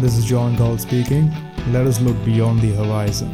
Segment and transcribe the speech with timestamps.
[0.00, 1.24] This is John Gall speaking.
[1.66, 3.32] Let us look beyond the horizon.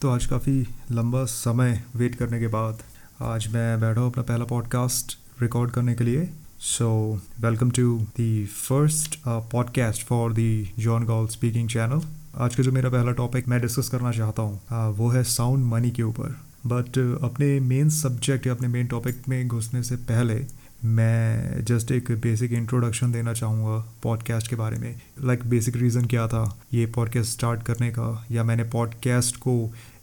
[0.00, 2.82] तो आज काफ़ी लंबा समय वेट करने के बाद
[3.22, 6.28] आज मैं बैठा हूँ अपना पहला पॉडकास्ट रिकॉर्ड करने के लिए
[6.68, 6.90] so
[7.40, 12.00] welcome to the first podcast for the John Gaul speaking channel
[12.40, 15.90] आज का जो मेरा पहला टॉपिक मैं डिस्कस करना चाहता हूँ वो है साउंड मनी
[15.90, 16.36] के ऊपर।
[16.66, 20.34] बट अपने मेन सब्जेक्ट या अपने मेन टॉपिक में घुसने से पहले
[20.84, 26.26] मैं जस्ट एक बेसिक इंट्रोडक्शन देना चाहूँगा पॉडकास्ट के बारे में। लाइक बेसिक रीज़न क्या
[26.28, 26.44] था
[26.74, 28.26] ये पॉडकास्ट स्टार्ट करने का?
[28.30, 29.58] या मैंने पॉडकास्ट को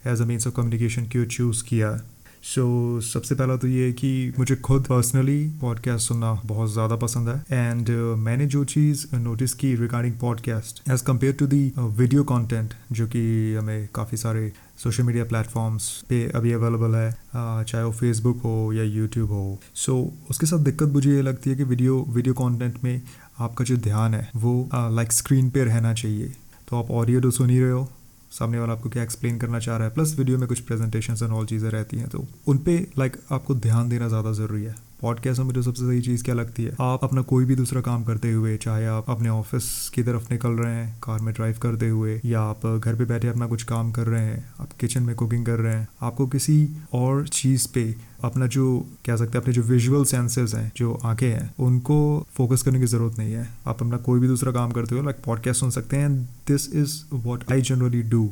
[0.08, 2.00] as a means of communication क्यों चूज़ किया?
[2.46, 2.64] सो
[3.00, 7.30] so, सबसे पहला तो ये है कि मुझे खुद पर्सनली पॉडकास्ट सुनना बहुत ज़्यादा पसंद
[7.30, 12.24] है। एंड uh, मैंने जो चीज़ नोटिस की regarding podcast as compared to the video
[12.24, 13.24] content जो कि
[13.56, 14.52] हमें काफ़ी सारे
[14.84, 19.60] सोशल मीडिया प्लेटफॉर्म्स पे अभी अवेलेबल है uh, चाहे वो फेसबुक हो या यूट्यूब हो।
[19.76, 23.02] सो so, उसके साथ दिक्कत मुझे ये लगती है कि वीडियो वीडियो कंटेंट में
[23.40, 26.34] आपका जो ध्यान है वो लाइक uh, स्क्रीन like पे रहना चाहिए।
[26.70, 27.90] तो आप ऑडियो तो सुन ही रहे हो
[28.32, 29.94] सामने वाला आपको क्या एक्सप्लेन करना चाह रहा है?
[29.94, 33.56] प्लस वीडियो में कुछ प्रेजेंटेशन एंड ऑल चीज़ें रहती हैं तो उन पर लाइक आपको
[33.56, 36.76] ध्यान देना ज़्यादा ज़रूरी है। पॉडकास्ट में मुझे सबसे सही चीज़ क्या लगती है?
[36.82, 40.50] आप अपना कोई भी दूसरा काम करते हुए, चाहे आप अपने ऑफ़िस की तरफ़ निकल
[40.50, 43.92] रहे हैं कार में ड्राइव करते हुए, या आप घर पे बैठे अपना कुछ काम
[43.92, 47.96] कर रहे हैं, आप किचन में कुकिंग कर रहे हैं, आपको किसी और चीज़ पे
[48.24, 52.62] अपना जो, कह सकते हैं, अपने जो विजुअल सेंसेस हैं, जो आँखें हैं, उनको फोकस
[52.62, 55.60] करने की ज़रूरत नहीं है। आप अपना कोई भी दूसरा काम करते हो लाइक पॉडकास्ट
[55.60, 58.30] सुन सकते हैं this is what I generally do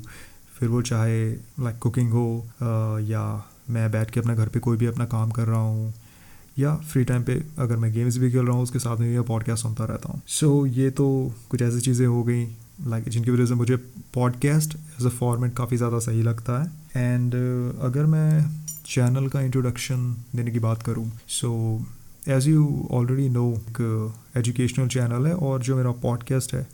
[0.59, 2.47] फिर वो चाहे लाइक कुकिंग हो
[3.01, 5.93] या मैं बैठ के अपने घर पे कोई भी अपना काम कर रहा हूँ
[6.59, 9.23] या फ्री टाइम पे अगर मैं गेम्स भी खेल रहा हूँ उसके साथ में मैं
[9.23, 13.09] पॉडकास्ट सुनता रहता हूँ। सो so, ये तो कुछ ऐसी चीज़ें हो गई लाइक like,
[13.09, 13.75] जिनकी वजह से मुझे
[14.13, 18.45] पॉडकास्ट एज अ फॉर्मेट काफ़ी ज़्यादा सही लगता है। एंड uh, अगर मैं
[18.85, 21.51] चैनल का इंट्रोडक्शन देने की बात करूँ so
[22.27, 26.67] as you already know एक एजुकेशनल चैनल है और जो मेरा पॉडकास्ट है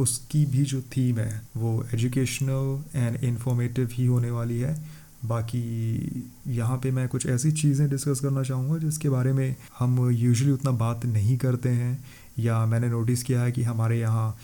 [0.00, 6.76] उसकी भी जो थीम है वो एजुकेशनल एंड इंफॉर्मेटिव ही होने वाली है। बाकी यहाँ
[6.78, 11.04] पे मैं कुछ ऐसी चीज़ें डिस्कस करना चाहूँगा जिसके बारे में हम यूजुअली उतना बात
[11.06, 11.98] नहीं करते हैं
[12.38, 14.36] या मैंने नोटिस किया है कि हमारे यहाँ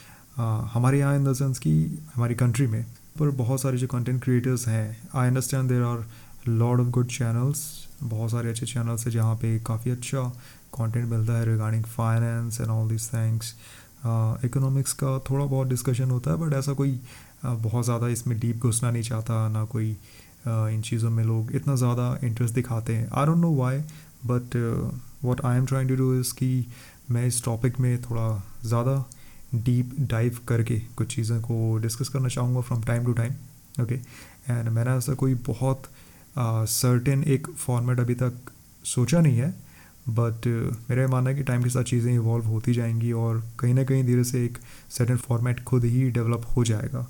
[0.73, 1.73] हमारे यहाँ इन द सेंस कि
[2.15, 2.83] हमारी कंट्री में
[3.19, 6.05] पर बहुत सारे जो कंटेंट क्रिएटर्स हैं I understand there are
[6.49, 7.65] lot of good channels
[8.03, 10.23] बहुत सारे अच्छे चैनल्स हैं जहाँ पे काफ़ी अच्छा
[10.75, 13.55] कंटेंट मिलता है regarding finance and all this things
[14.45, 18.59] economics का थोड़ा बहुत डिस्कशन होता है बट ऐसा कोई uh, बहुत ज़्यादा इसमें डीप
[18.59, 19.97] घुसना नहीं चाहता ना कोई
[20.47, 23.79] इन चीज़ों में लोग इतना ज़्यादा इंटरेस्ट दिखाते हैं। I don't know why
[24.27, 24.57] but
[25.25, 26.67] what I am trying to do is कि
[27.11, 28.29] मैं इस टॉपिक में थोड़ा
[28.65, 29.05] ज़्यादा
[29.55, 34.69] डीप डाइव करके कुछ चीज़ों को डिस्कस करना चाहूँगा from time to time okay and
[34.69, 35.83] मैंने ऐसा कोई बहुत
[36.39, 38.51] सर्टेन uh, एक फॉर्मेट अभी तक
[38.85, 39.51] सोचा नहीं है
[40.09, 43.75] बट uh, मेरा मानना है कि टाइम के साथ चीज़ें इवॉल्व होती जाएँगी और कहीं
[43.75, 44.59] ना कहीं धीरे से एक
[44.91, 47.07] सर्टेन फॉर्मेट खुद ही डेवलप हो जाएगा।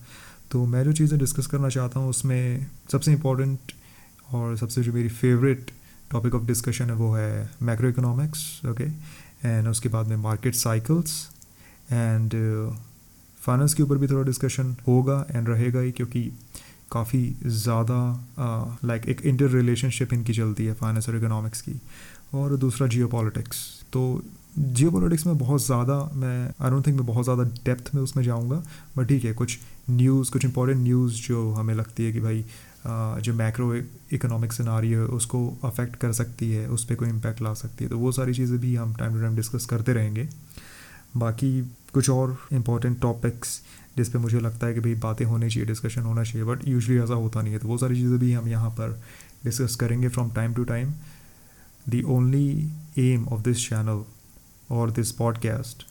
[0.50, 3.72] तो मैं जो चीज़ें डिस्कस करना चाहता हूँ, उसमें सबसे इम्पोर्टेंट
[4.34, 5.70] और सबसे जो मेरी फेवरेट
[6.10, 8.84] टॉपिक ऑफ़ डिस्कशन है वो है मैक्रो इकोनॉमिक्स ओके
[9.48, 11.28] एंड उसके बाद में मार्केट साइकिल्स
[11.92, 12.34] एंड
[13.40, 16.22] फाइनेंस के ऊपर भी थोड़ा डिस्कशन होगा एंड रहेगा ही क्योंकि
[16.92, 21.80] काफ़ी ज़्यादा लाइक एक इंटर रिलेशनशिप इनकी चलती है फाइनेंस और इकोनॉमिक्स की।
[22.34, 23.08] और दूसरा जियो
[23.92, 24.22] तो
[24.58, 28.62] जियो में बहुत ज़्यादा मैं आई डोंट थिंक मैं बहुत ज़्यादा डेप्थ में उसमें जाऊँगा
[28.96, 29.58] बट ठीक है, कुछ
[29.90, 32.44] न्यूज़ कुछ इंपॉर्टेंट न्यूज़ जो हमें लगती है कि भाई
[32.86, 37.52] जो मैक्रो इकोनॉमिक सिनारी है, उसको अफेक्ट कर सकती है, उस पर कोई इम्पैक्ट ला
[37.54, 40.28] सकती है तो वो सारी चीज़ें भी हम टाइम टू टाइम डिस्कस करते रहेंगे।
[41.16, 41.60] बाकी
[41.94, 43.60] कुछ और इंपॉर्टेंट टॉपिक्स
[43.96, 46.98] जिस पे मुझे लगता है कि भाई बातें होनी चाहिए डिस्कशन होना चाहिए बट यूजली
[46.98, 49.00] ऐसा होता नहीं है तो वो सारी चीज़ें भी हम यहाँ पर
[49.44, 50.92] डिस्कस करेंगे from time to time
[51.88, 54.04] the only aim of this channel
[54.70, 55.86] और this podcast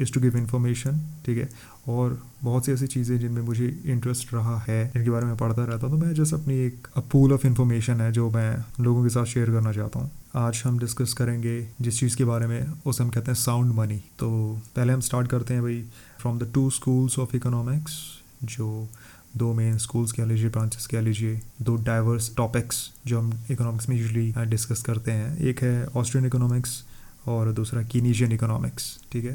[0.00, 1.48] is to give information ठीक है?
[1.88, 5.86] और बहुत सी ऐसी चीज़ें जिनमें मुझे इंटरेस्ट रहा है, जिनके बारे में पढ़ता रहता
[5.86, 9.24] हूँ। तो मैं जस्ट अपनी एक पूल ऑफ़ इन्फॉर्मेशन है जो मैं लोगों के साथ
[9.24, 13.10] शेयर करना चाहता हूँ। आज हम डिस्कस करेंगे जिस चीज़ के बारे में, उसे हम
[13.10, 14.30] कहते हैं साउंड मनी तो
[14.76, 15.82] पहले हम स्टार्ट करते हैं भाई
[16.20, 17.98] from the two schools of economics
[18.44, 18.88] जो
[19.36, 23.96] दो मेन स्कूल्स कह लीजिए ब्रांचेस कह लीजिए, दो डाइवर्स टॉपिक्स जो हम इकोनॉमिक्स में
[23.96, 26.82] यूजली डिस्कस करते हैं। एक है ऑस्ट्रियन इकोनॉमिक्स
[27.28, 29.34] और दूसरा कीनीजियन इकोनॉमिक्स ठीक है?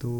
[0.00, 0.10] तो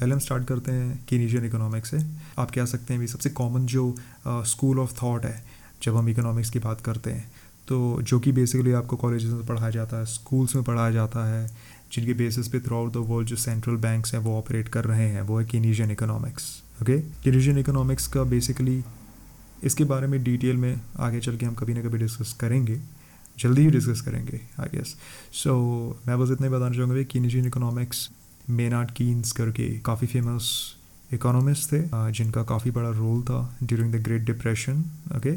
[0.00, 1.98] पहले हम स्टार्ट करते हैं कीनीजियन इकोनॉमिक्स से।
[2.38, 3.94] आप कह सकते हैं भी सबसे कॉमन जो
[4.26, 5.42] स्कूल ऑफ़ थॉट है,
[5.82, 7.30] जब हम इकोनॉमिक्स की बात करते हैं
[7.68, 11.46] तो जो कि बेसिकली आपको कॉलेज में पढ़ाया जाता है स्कूल्स में पढ़ाया जाता है,
[11.92, 15.08] जिनके बेसिस पे थ्रू आउट द वर्ल्ड जो सेंट्रल बैंक्स हैं, वो ऑपरेट कर रहे
[15.08, 16.50] हैं, वो है Keynesian economics
[16.82, 18.82] okay Keynesian economics का बेसिकली
[19.64, 22.80] इसके बारे में डिटेल में आगे चल के हम कभी ना कभी डिस्कस करेंगे।
[23.38, 24.96] जल्दी ही डिस्कस करेंगे आई गेस
[25.32, 25.54] सो
[26.06, 28.10] मैं बस इतना ही बताना चाहूँगा भाई कीनिजियन इकोनॉमिक्स
[28.50, 30.76] मेनार्ड कीन्स करके काफ़ी फ़ेमस
[31.12, 31.82] इकोनॉमिस्ट थे
[32.12, 34.84] जिनका काफ़ी बड़ा रोल था during the great depression
[35.16, 35.36] okay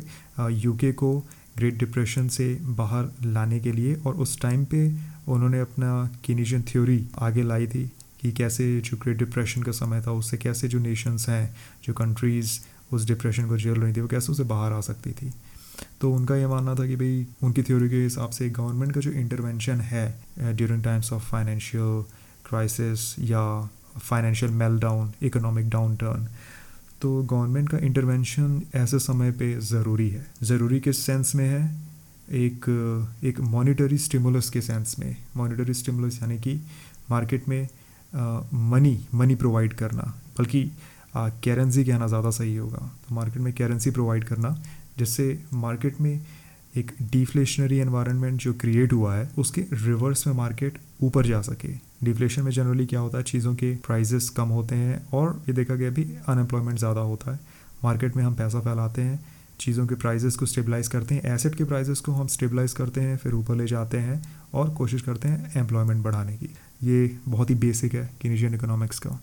[0.54, 1.18] UK को
[1.58, 4.94] ग्रेट डिप्रेशन से बाहर लाने के लिए और उस टाइम पे
[5.28, 5.92] उन्होंने अपना
[6.26, 10.68] कीनिजियन थ्योरी आगे लाई थी कि कैसे जो ग्रेट डिप्रेशन का समय था, उससे कैसे
[10.68, 12.60] जो नेशंस हैं, जो कंट्रीज़
[12.92, 15.32] उस डिप्रेशन को झेल रही थी, वो कैसे उसे बाहर आ सकती थी।
[16.02, 19.12] तो उनका ये मानना था कि भाई, उनकी थ्योरी के हिसाब से गवर्नमेंट का जो
[19.14, 20.06] इंटरवेंशन है
[20.40, 22.04] during times of financial
[22.50, 23.44] crisis या
[24.00, 26.28] financial meltdown economic downturn
[27.02, 31.64] तो गवर्नमेंट का इंटरवेंशन ऐसे समय पे ज़रूरी है। ज़रूरी किस सेंस में है?
[32.34, 32.66] एक
[33.24, 36.56] एक मॉनिटरी स्टिमुलस के सेंस में। मॉनिटरी स्टिमुलस यानी कि
[37.12, 37.68] मार्केट में
[38.72, 40.64] मनी मनी प्रोवाइड करना। बल्कि
[41.18, 44.50] करेंसी कहना ज़्यादा सही होगा। तो मार्केट में करेंसी प्रोवाइड करना
[44.98, 46.20] जिससे मार्केट में
[46.78, 51.68] एक डिफ्लेशनरी एनवायरनमेंट जो क्रिएट हुआ है, उसके रिवर्स में मार्केट ऊपर जा सके।
[52.04, 53.24] डिफ्लेशन में जनरली क्या होता है?
[53.24, 57.40] चीज़ों के प्राइजेस कम होते हैं और ये देखा गया भी अनएम्प्लॉयमेंट ज़्यादा होता है।
[57.84, 59.20] मार्केट में हम पैसा फैलाते हैं,
[59.60, 63.18] चीज़ों के प्राइजेस को स्टेबलाइज करते हैं एसेट के प्राइजेस को हम स्टेबलाइज करते हैं,
[63.18, 64.22] फिर ऊपर ले जाते हैं
[64.54, 66.50] और कोशिश करते हैं एम्प्लॉयमेंट बढ़ाने की।
[66.84, 69.20] ये बहुत ही बेसिक है किनीजियन इकोनॉमिक्स का।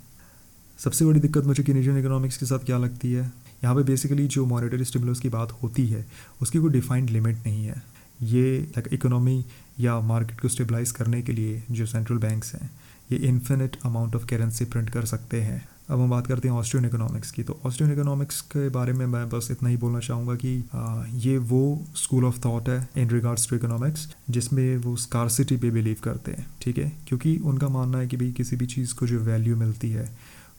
[0.78, 3.30] सबसे बड़ी दिक्कत मुझे किनीजियन इकोनॉमिक्स के साथ क्या लगती है?
[3.64, 6.06] यहाँ पे बेसिकली जो मॉनिटरी स्टिमुलस की बात होती है
[6.42, 7.82] उसकी कोई डिफाइंड लिमिट नहीं है।
[8.22, 9.44] ये इकोनॉमी
[9.80, 12.70] या मार्केट को स्टेबलाइज करने के लिए जो सेंट्रल बैंक्स हैं
[13.12, 16.86] ये infinite amount of currency print कर सकते हैं। अब हम बात करते हैं ऑस्ट्रियन
[16.86, 20.64] इकोनॉमिक्स की। तो ऑस्ट्रियन इकोनॉमिक्स के बारे में मैं बस इतना ही बोलना चाहूँगा कि
[20.74, 25.70] आ, ये वो स्कूल ऑफ़ थॉट है इन रिगार्ड्स टू इकोनॉमिक्स जिसमें वो स्कारसिटी पे
[25.70, 26.92] बिलीव करते हैं ठीक है?
[27.08, 30.08] क्योंकि उनका मानना है कि भाई किसी भी चीज़ को जो वैल्यू मिलती है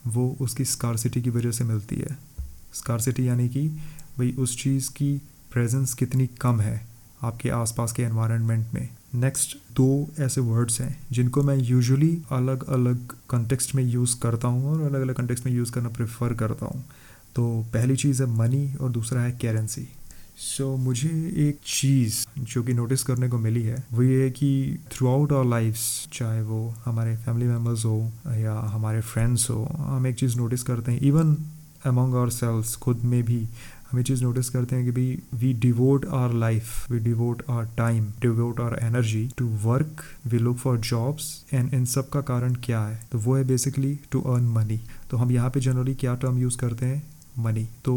[0.06, 2.16] वो उसकी स्कारसिटी की वजह से मिलती है।
[2.74, 3.68] स्कारसिटी यानी कि
[4.18, 5.16] भाई उस चीज़ की
[5.52, 6.76] प्रेजेंस कितनी कम है
[7.22, 9.88] आपके आसपास के एनवायरनमेंट में। नेक्स्ट दो
[10.20, 15.00] ऐसे वर्ड्स हैं जिनको मैं यूजुअली अलग अलग कंटेक्स्ट में यूज़ करता हूँ और अलग
[15.00, 16.84] अलग कंटेक्स्ट में यूज़ करना प्रेफर करता हूँ।
[17.36, 17.44] तो
[17.74, 19.86] पहली चीज़ है मनी और दूसरा है करेंसी
[20.36, 21.08] सो so, मुझे
[21.48, 25.32] एक चीज़ जो कि नोटिस करने को मिली है वो ये है कि थ्रू आउट
[25.32, 25.76] आवर लाइफ
[26.12, 30.92] चाहे वो हमारे फैमिली मेंबर्स हो या हमारे फ्रेंड्स हो हम एक चीज़ नोटिस करते
[30.92, 31.36] हैं। इवन
[31.86, 33.46] अमंग आवर सेल्स खुद में भी,
[33.90, 37.64] हम ये चीज़ नोटिस करते हैं कि भाई we devote our life we devote our
[37.76, 42.54] time devote our energy to work we look for jobs and इन सब का कारण
[42.64, 43.00] क्या है?
[43.12, 46.58] तो वो है बेसिकली टू अर्न मनी तो हम यहाँ पे जनरली क्या टर्म यूज़
[46.58, 47.02] करते हैं?
[47.38, 47.94] मनी तो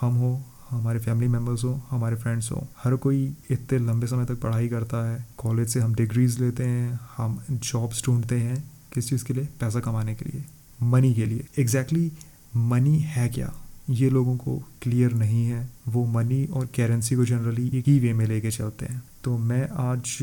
[0.00, 4.40] हम हो, हमारे फैमिली मेंबर्स हो, हमारे फ्रेंड्स हो, हर कोई इतने लंबे समय तक
[4.40, 8.62] पढ़ाई करता है कॉलेज से हम डिग्रीज लेते हैं, हम जॉब्स ढूंढते हैं,
[8.92, 9.48] किस चीज़ के लिए?
[9.60, 10.44] पैसा कमाने के लिए
[10.82, 11.46] मनी के लिए.
[11.58, 13.54] एग्जैक्टली exactly मनी है क्या?
[13.90, 18.12] ये लोगों को क्लियर नहीं है। वो मनी और करेंसी को जनरली एक ही वे
[18.12, 20.18] में लेके चलते हैं। तो मैं आज,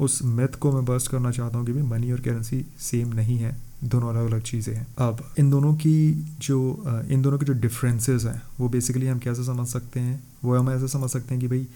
[0.00, 3.38] उस मिथ को मैं बस्ट करना चाहता हूँ कि भाई मनी और करेंसी सेम नहीं
[3.38, 7.52] है। दोनों अलग अलग चीज़ें हैं। अब, इन दोनों की जो, इन दोनों के जो
[7.52, 10.24] डिफरेंसेस हैं, वो बेसिकली हम कैसे समझ सकते हैं?
[10.44, 11.66] वो हम ऐसे समझ सकते हैं कि भाई,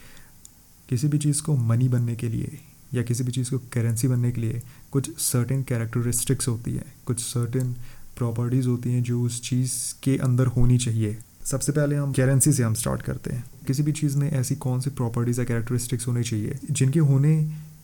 [0.89, 2.59] किसी भी चीज़ को मनी बनने के लिए
[2.95, 4.63] या किसी भी चीज़ को करेंसी बनने के लिए
[4.93, 7.77] कुछ सर्टेन कैरेक्टरिस्टिक्स होती है। कुछ सर्टेन
[8.19, 9.73] प्रॉपर्टीज़ होती हैं जो उस चीज़
[10.03, 13.93] के अंदर होनी चाहिए। सबसे पहले हम करेंसी से हम स्टार्ट करते हैं। किसी भी
[13.93, 17.35] चीज़ में ऐसी कौन सी प्रॉपर्टीज़ या कैरेक्टरिस्टिक्स होनी चाहिए, जिनके होने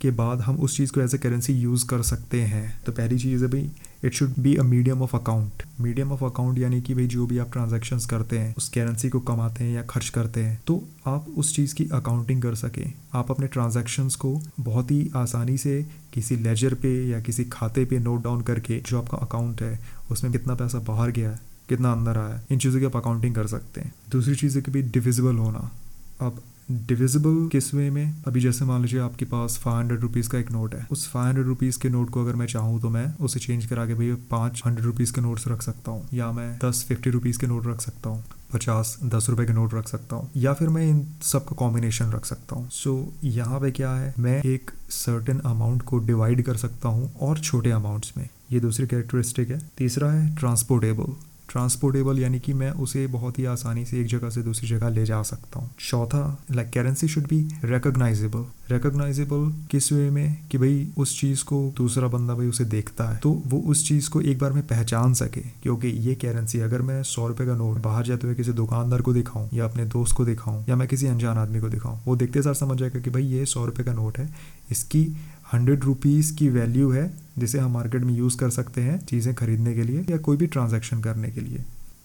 [0.00, 3.18] के बाद हम उस चीज़ को एज ए करेंसी यूज़ कर सकते हैं। तो पहली
[3.18, 3.70] चीज़ है भाई
[4.04, 7.38] it should be a medium of account medium of account यानी कि भाई जो भी
[7.38, 11.26] आप ट्रांजेक्शन करते हैं, उस करेंसी को कमाते हैं या खर्च करते हैं तो आप
[11.36, 15.82] उस चीज़ की अकाउंटिंग कर सकें। आप अपने ट्रांजेक्शन्स को बहुत ही आसानी से
[16.14, 19.78] किसी लेजर पे या किसी खाते पे नोट डाउन करके जो आपका अकाउंट है,
[20.10, 23.46] उसमें कितना पैसा बाहर गया है, कितना अंदर आया इन चीज़ों की आप अकाउंटिंग कर
[23.46, 25.70] सकते हैं। दूसरी चीज़ है कि भाई डिविजिबल होना।
[26.20, 28.22] अब डिविजिबल किस वे में?
[28.26, 31.26] अभी जैसे मान लीजिए आपके पास फाइव हंड्रेड रुपीज़ का एक नोट है। उस फाइव
[31.26, 34.16] हंड्रेड रुपीज़ के नोट को अगर मैं चाहूँ तो मैं उसे चेंज करा के भैया
[34.30, 37.66] पाँच हंड्रेड रुपीज़ के नोट्स रख सकता हूँ। या मैं दस फिफ्टी रुपीज़ के नोट
[37.66, 41.06] रख सकता हूँ। पचास दस रुपए के नोट रख सकता हूँ। या फिर मैं इन
[41.22, 44.14] सब का कॉम्बिनेशन रख सकता हूँ। सो so, यहाँ पे क्या है?
[44.18, 48.86] मैं एक सर्टेन अमाउंट को डिवाइड कर सकता हूँ और छोटे अमाउंट्स में। ये दूसरी
[48.86, 51.12] कैरेक्टरिस्टिक है। तीसरा है ट्रांसपोर्टेबल
[51.54, 55.04] ट्रांसपोर्टेबल यानी कि मैं उसे बहुत ही आसानी से एक जगह से दूसरी जगह ले
[55.04, 60.36] जा सकता हूँ। चौथा like currency should be recognisable recognisable किस वे में?
[60.50, 64.10] कि भाई उस चीज़ को दूसरा बंदा भाई उसे देखता है। तो वो उस चीज़
[64.10, 67.78] को एक बार में पहचान सके, क्योंकि ये करेंसी अगर मैं सौ रुपए का नोट
[67.78, 71.06] बाहर जाते हुए किसी दुकानदार को दिखाऊँ, या अपने दोस्त को दिखाऊँ, या मैं किसी
[71.06, 73.92] अनजान आदमी को दिखाऊँ, वो देखते सार समझ जाएगा कि भाई ये सौ रुपए का
[73.92, 74.28] नोट है।
[74.70, 75.04] इसकी
[75.54, 79.74] हंड्रेड रुपीज़ की वैल्यू है, जिसे हम मार्केट में यूज़ कर सकते हैं चीज़ें खरीदने
[79.74, 81.64] के लिए या कोई भी ट्रांजैक्शन करने के लिए।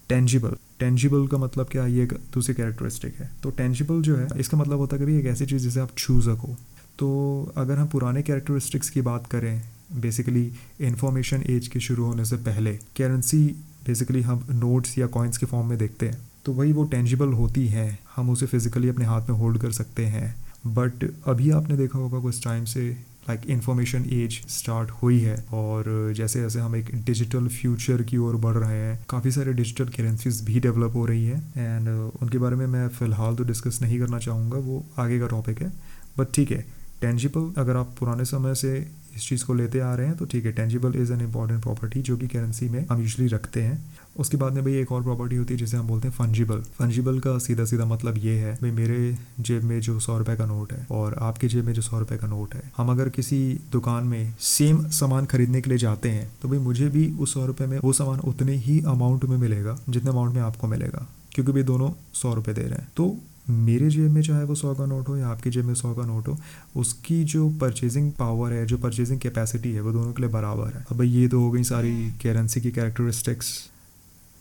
[0.09, 1.85] टेंजिबल टेंजिबल का मतलब क्या?
[1.85, 5.19] ये एक दूसरी कैरेक्टरिस्टिक है। तो टेंजिबल जो है, इसका मतलब होता है कि भाई
[5.19, 6.55] एक ऐसी चीज़ जिसे आप छू सको
[6.99, 7.09] तो
[7.57, 9.61] अगर हम पुराने कैरेक्टरिस्टिक्स की बात करें
[9.95, 10.51] बेसिकली
[10.81, 13.45] इंफॉर्मेशन एज के शुरू होने से पहले करेंसी
[13.85, 17.67] बेसिकली हम नोट्स या कॉइन्स के फॉर्म में देखते हैं। तो वही वो टेंजिबल होती
[17.67, 20.35] है, हम उसे फिजिकली अपने हाथ में होल्ड कर सकते हैं।
[20.67, 22.81] बट अभी आपने देखा होगा कुछ टाइम से
[23.23, 28.35] लाइक इंफॉर्मेशन एज स्टार्ट हुई है और जैसे जैसे हम एक डिजिटल फ्यूचर की ओर
[28.37, 31.89] बढ़ रहे हैं, काफ़ी सारे डिजिटल करेंसीज भी डेवलप हो रही है एंड
[32.21, 35.71] उनके बारे में मैं फ़िलहाल तो डिस्कस नहीं करना चाहूँगा, वो आगे का टॉपिक है।
[36.17, 36.65] बट ठीक है
[37.01, 38.77] टेंजिबल अगर आप पुराने समय से
[39.15, 42.01] इस चीज़ को लेते आ रहे हैं तो ठीक है tangible is an important property
[42.01, 43.77] जो कि करेंसी में हम यूजली रखते हैं।
[44.15, 47.19] उसके बाद में भाई एक और प्रॉपर्टी होती है जिसे हम बोलते हैं फंजिबल फंजिबल
[47.19, 50.73] का सीधा सीधा मतलब ये है, भाई मेरे जेब में जो सौ रुपए का नोट
[50.73, 53.39] है और आपके जेब में जो सौ रुपए का नोट है, हम अगर किसी
[53.71, 57.45] दुकान में सेम सामान खरीदने के लिए जाते हैं तो भाई मुझे भी उस सौ
[57.45, 61.51] रुपए में वो सामान उतने ही अमाउंट में मिलेगा जितने अमाउंट में आपको मिलेगा, क्योंकि
[61.51, 63.15] भाई दोनों सौ रुपये दे रहे हैं। तो
[63.49, 66.05] मेरे जेब में चाहे वो सौ का नोट हो या आपकी जेब में सौ का
[66.05, 66.37] नोट हो,
[66.75, 70.85] उसकी जो परचेजिंग पावर है, जो परचेजिंग कैपेसिटी है, वो दोनों के लिए बराबर है।
[70.91, 73.68] अब ये तो हो गई सारी करेंसी की कैरेक्टरिस्टिक्स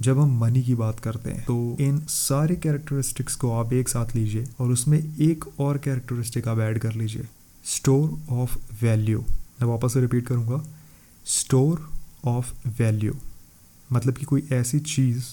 [0.00, 4.14] जब हम मनी की बात करते हैं तो इन सारे कैरेक्टरिस्टिक्स को आप एक साथ
[4.17, 7.26] लीजिए और उसमें एक और कैरेक्टरिस्टिक आप ऐड कर लीजिए।
[7.64, 10.62] स्टोर ऑफ़ वैल्यू मैं वापस से रिपीट करूँगा।
[11.26, 11.90] स्टोर
[12.25, 13.14] ऑफ़ वैल्यू
[13.93, 15.25] मतलब कि कोई ऐसी चीज़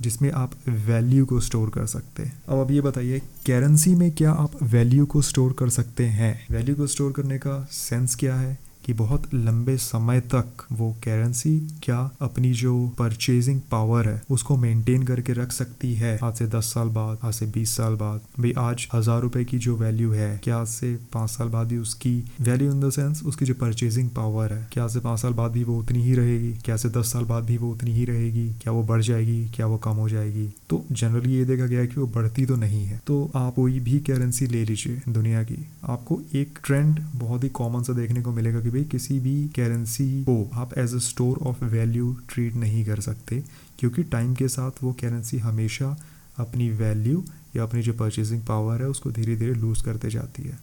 [0.00, 4.32] जिसमें आप वैल्यू को स्टोर कर सकते हैं। अब अब ये बताइए करेंसी में क्या
[4.32, 6.46] आप वैल्यू को स्टोर कर सकते हैं?
[6.50, 8.58] वैल्यू को स्टोर करने का सेंस क्या है?
[8.84, 15.02] कि बहुत लंबे समय तक वो करेंसी क्या अपनी जो परचेजिंग पावर है, उसको मेंटेन
[15.02, 18.52] करके रख सकती है। आज से दस साल बाद, आज से बीस साल बाद, भाई
[18.58, 22.12] आज हज़ार रुपए की जो वैल्यू है, क्या आज से पाँच साल बाद भी उसकी
[22.40, 25.52] वैल्यू इन द सेंस उसकी जो परचेजिंग पावर है, क्या आज से पाँच साल बाद
[25.52, 26.52] भी वो उतनी ही रहेगी?
[26.64, 28.48] क्या से दस साल बाद भी वो उतनी ही रहेगी?
[28.62, 29.44] क्या वो बढ़ जाएगी?
[29.54, 30.48] क्या वो कम हो जाएगी?
[30.70, 33.78] तो जनरली ये देखा गया है कि वो बढ़ती तो नहीं है। तो आप कोई
[33.80, 38.32] भी करेंसी ले लीजिए दुनिया की, आपको एक ट्रेंड बहुत ही कॉमन सा देखने को
[38.32, 42.84] मिलेगा कि भाई किसी भी करेंसी को आप as a store of value treat नहीं
[42.84, 43.42] कर सकते,
[43.78, 45.96] क्योंकि टाइम के साथ वो करेंसी हमेशा
[46.38, 47.22] अपनी वैल्यू
[47.56, 50.58] या अपनी जो परचेजिंग पावर है उसको धीरे धीरे लूज करते जाती है।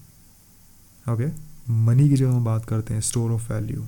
[1.06, 1.28] ओके
[1.86, 3.86] मनी की जब हम बात करते हैं स्टोर ऑफ़ वैल्यू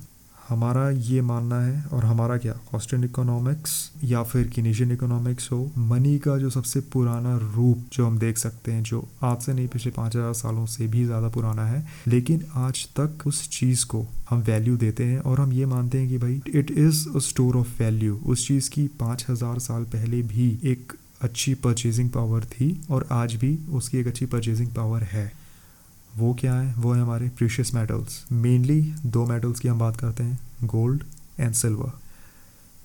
[0.50, 2.54] हमारा ये मानना है और हमारा क्या?
[2.76, 3.72] ऑस्ट्रेन इकोनॉमिक्स
[4.04, 8.72] या फिर किनेशियन इकोनॉमिक्स हो मनी का जो सबसे पुराना रूप जो हम देख सकते
[8.72, 12.44] हैं, जो आज से नहीं, पिछले पाँच हज़ार सालों से भी ज़्यादा पुराना है, लेकिन
[12.58, 16.18] आज तक उस चीज़ को हम वैल्यू देते हैं और हम ये मानते हैं कि
[16.18, 20.50] भाई it is a store of value उस चीज़ की पाँच हज़ार साल पहले भी
[20.64, 25.32] एक अच्छी परचेजिंग पावर थी और आज भी उसकी एक अच्छी परचेजिंग पावर है।
[26.20, 26.74] वो क्या है?
[26.76, 31.04] वो है हमारे प्रीशियस मेटल्स मेनली दो मेटल्स की हम बात करते हैं गोल्ड
[31.40, 31.92] एंड सिल्वर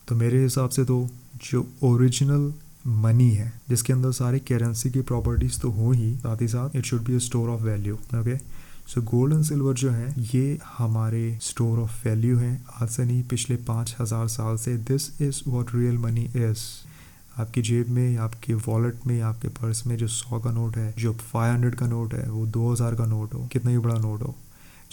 [0.08, 1.06] तो मेरे हिसाब से तो
[1.42, 2.52] जो ओरिजिनल
[2.86, 6.84] मनी है, जिसके अंदर सारी करेंसी की प्रॉपर्टीज़ तो हो ही, साथ ही साथ it
[6.84, 8.36] should be a store of value okay
[8.88, 13.22] so gold and silver जो है, ये हमारे स्टोर ऑफ़ वैल्यू है। आज से नहीं,
[13.22, 16.58] पिछले पाँच हज़ार साल से this is what real money is
[17.38, 21.12] आपकी जेब में, आपके वॉलेट में, आपके पर्स में जो सौ का नोट है, जो
[21.12, 24.22] फाइव हंड्रेड का नोट है, वो दो हज़ार का नोट हो, कितना ही बड़ा नोट
[24.22, 24.34] हो,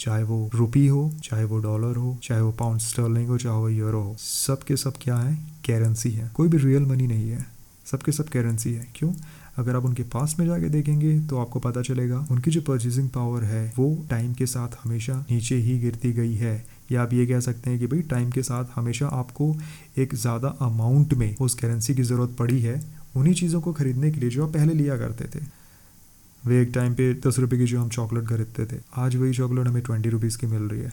[0.00, 3.68] चाहे वो रुपी हो, चाहे वो डॉलर हो, चाहे वो पाउंड स्टर्लिंग हो, चाहे वो
[3.68, 5.34] यूरो हो सब के सब क्या है?
[5.66, 7.46] करेंसी है। कोई भी रियल मनी नहीं है।
[7.86, 9.12] सब के सब करेंसी है। क्यों?
[9.56, 13.44] अगर आप उनके पास में जाके देखेंगे तो आपको पता चलेगा, उनकी जो परचेजिंग पावर
[13.44, 17.40] है, वो टाइम के साथ हमेशा नीचे ही गिरती गई है। या आप ये कह
[17.40, 19.54] सकते हैं कि भाई टाइम के साथ हमेशा आपको
[19.98, 22.80] एक ज़्यादा अमाउंट में उस करेंसी की ज़रूरत पड़ी है,
[23.16, 25.44] उन्हीं चीज़ों को ख़रीदने के लिए जो आप पहले लिया करते थे।
[26.42, 29.66] वे एक टाइम पे दस रुपये की जो हम चॉकलेट खरीदते थे, आज वही चॉकलेट
[29.66, 30.92] हमें ट्वेंटी रुपीज़ की मिल रही है।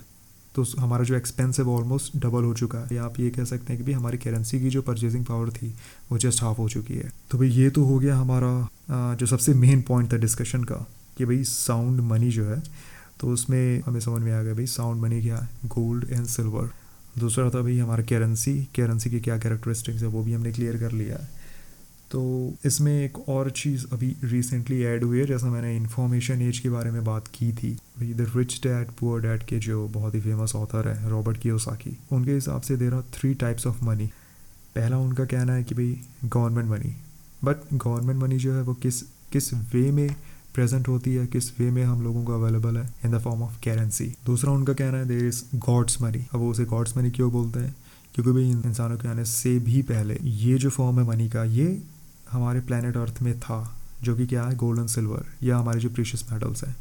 [0.55, 3.43] तो हमारा जो एक्सपेंस है वो ऑलमोस्ट डबल हो चुका है। या आप ये कह
[3.45, 5.73] सकते हैं कि भाई हमारी करेंसी की जो परचेजिंग पावर थी,
[6.11, 9.53] वो जस्ट हाफ़ हो चुकी है। तो भाई ये तो हो गया हमारा जो सबसे
[9.55, 10.85] मेन पॉइंट था डिस्कशन का,
[11.17, 12.61] कि भाई साउंड मनी जो है
[13.19, 15.49] तो उसमें हमें समझ में आ गया भाई साउंड मनी क्या है?
[15.67, 16.69] गोल्ड एंड सिल्वर
[17.19, 20.91] दूसरा था भाई हमारा करेंसी करेंसी की क्या कैरेक्टरिस्टिक्स है वो भी हमने क्लियर कर
[20.91, 21.38] लिया है।
[22.11, 22.21] तो
[22.65, 26.91] इसमें एक और चीज़ अभी रिसेंटली ऐड हुई है, जैसा मैंने इन्फॉर्मेशन एज के बारे
[26.91, 30.87] में बात की थी। The rich dad poor dad के जो बहुत ही फ़ेमस ऑथर
[30.87, 34.05] है रॉबर्ट की उनके हिसाब से दे रहा थ्री टाइप्स ऑफ़ मनी
[34.75, 36.95] पहला उनका कहना है कि भाई government money
[37.43, 39.01] but government money जो है वो किस
[39.31, 40.15] किस वे में
[40.53, 43.59] प्रेजेंट होती है, किस वे में हम लोगों को अवेलेबल है in the form of
[43.59, 47.31] currency दूसरा उनका कहना है देर इज़ गॉड्स मनी अब वो उसे गॉड्स मनी क्यों
[47.31, 47.75] बोलते हैं?
[48.15, 51.81] क्योंकि भाई, इंसानों के आने से भी पहले ये जो फॉर्म है मनी का, ये
[52.31, 54.55] हमारे प्लानट अर्थ में था, जो कि क्या है?
[54.55, 56.75] गोल्ड एंड सिल्वर या हमारे जो प्रीशियस मेटल्स हैं।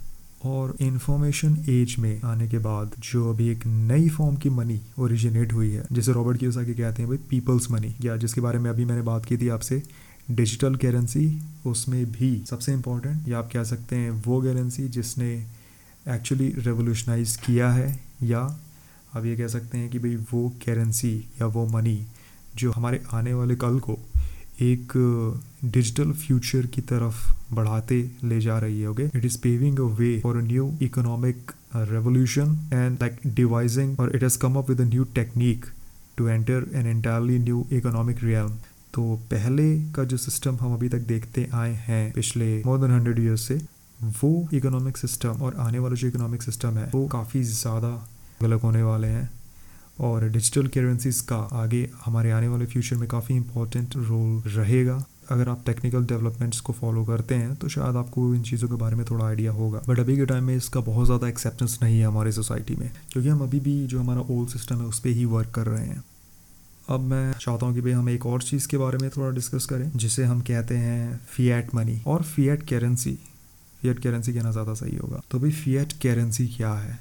[0.45, 5.53] और इंफॉर्मेशन एज में आने के बाद जो अभी एक नई फॉर्म की मनी ओरिजिनेट
[5.53, 8.85] हुई है, जिसे रॉबर्ट की कहते हैं भाई पीपल्स मनी या जिसके बारे में अभी
[8.85, 9.83] मैंने बात की थी आपसे
[10.31, 15.33] डिजिटल करेंसी उसमें भी सबसे इम्पोर्टेंट या आप कह सकते हैं वो करेंसी जिसने
[16.09, 18.41] एक्चुअली रेवोल्यूशनाइज किया है, या
[19.17, 22.07] आप ये कह सकते हैं कि भाई वो करेंसी या वो मनी
[22.57, 23.99] जो हमारे आने वाले कल को
[24.61, 24.93] एक
[25.65, 30.19] डिजिटल फ्यूचर की तरफ़ बढ़ाते ले जा रही है okay it is paving a way
[30.21, 34.85] for a new economic revolution and like devising और it has come up with a
[34.85, 35.67] new technique
[36.17, 38.49] to enter an entirely new economic realm
[38.95, 43.19] तो पहले का जो सिस्टम हम अभी तक देखते आए हैं, पिछले मोर देन हंड्रेड
[43.19, 43.61] ईयर्स से,
[44.01, 47.91] वो इकोनॉमिक सिस्टम और आने वाला जो इकोनॉमिक सिस्टम है, वो काफ़ी ज़्यादा
[48.43, 49.29] अलग होने वाले हैं।
[50.01, 55.49] और डिजिटल करेंसीज का आगे हमारे आने वाले फ्यूचर में काफ़ी इंपॉर्टेंट रोल रहेगा। अगर
[55.49, 59.05] आप टेक्निकल डेवलपमेंट्स को फॉलो करते हैं तो शायद आपको इन चीज़ों के बारे में
[59.07, 62.33] थोड़ा आइडिया होगा। बट अभी के टाइम में इसका बहुत ज़्यादा एक्सेप्टेंस नहीं है हमारे
[62.33, 65.51] सोसाइटी में, क्योंकि हम अभी भी जो हमारा ओल्ड सिस्टम है, उस पर ही वर्क
[65.55, 66.03] कर रहे हैं।
[66.89, 69.67] अब मैं चाहता हूँ कि भाई हम एक और चीज़ के बारे में थोड़ा डिस्कस
[69.67, 73.19] करें, जिसे हम कहते हैं फिएट मनी और फिएट करेंसी
[73.81, 76.99] फिएट करेंसी कहना ज़्यादा सही होगा। तो भाई फिएट करेंसी क्या है?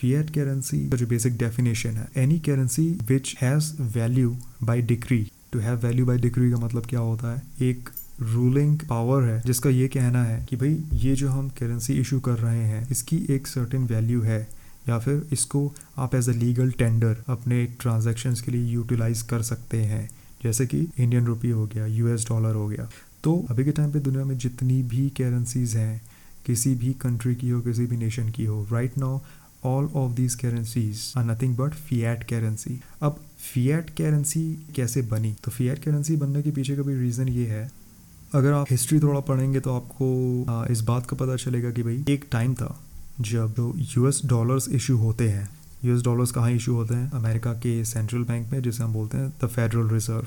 [0.00, 5.58] फिएट करेंसी का जो बेसिक डेफिनेशन है any currency which has value by decree to
[5.58, 7.42] have value by decree का मतलब क्या होता है?
[7.62, 7.88] एक
[8.20, 12.38] रूलिंग पावर है, जिसका ये कहना है कि भाई, ये जो हम करेंसी इशू कर
[12.38, 14.48] रहे हैं, इसकी एक सर्टेन वैल्यू है,
[14.88, 19.76] या फिर इसको आप एज अ लीगल टेंडर अपने ट्रांजेक्शन के लिए यूटिलाइज कर सकते
[19.76, 20.10] हैं।
[20.44, 22.88] जैसे कि इंडियन रुपी हो गया यूएस डॉलर हो गया।
[23.24, 26.00] तो अभी के टाइम पे दुनिया में जितनी भी करेंसीज हैं,
[26.46, 29.18] किसी भी कंट्री की हो, किसी भी नेशन की हो right right now
[29.64, 33.20] all of these currencies are nothing but fiat currency अब
[33.52, 34.42] फिएट करेंसी
[34.76, 35.34] कैसे बनी?
[35.44, 37.70] तो फिएट करेंसी बनने के पीछे का भी रीज़न ये है,
[38.34, 42.24] अगर आप हिस्ट्री थोड़ा पढ़ेंगे तो आपको इस बात का पता चलेगा कि भाई, एक
[42.32, 42.78] टाइम था
[43.20, 45.48] जब यूएस डॉलर्स इशू होते हैं।
[45.84, 47.10] यूएस डॉलर्स कहाँ इशू होते हैं?
[47.10, 50.26] अमेरिका के सेंट्रल बैंक में, जिसे हम बोलते हैं द फेडरल रिज़र्व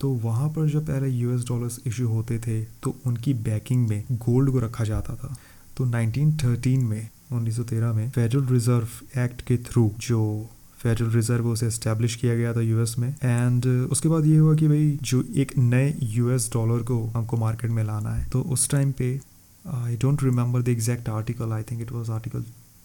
[0.00, 4.50] तो वहाँ पर जब पहले यूएस डॉलर्स इशू होते थे तो उनकी बैकिंग में गोल्ड
[4.50, 5.34] को रखा जाता था।
[5.76, 10.20] तो 1913 में 1913 में फेडरल रिज़र्व एक्ट के थ्रू जो
[10.78, 14.68] फेडरल रिज़र्व उसे इस्टेब्लिश किया गया था यूएस में एंड उसके बाद ये हुआ कि
[14.68, 18.92] भाई जो एक नए यूएस डॉलर को हमको मार्केट में लाना है। तो उस टाइम
[18.92, 19.20] पे
[19.64, 22.44] I don't remember the exact article I think it was article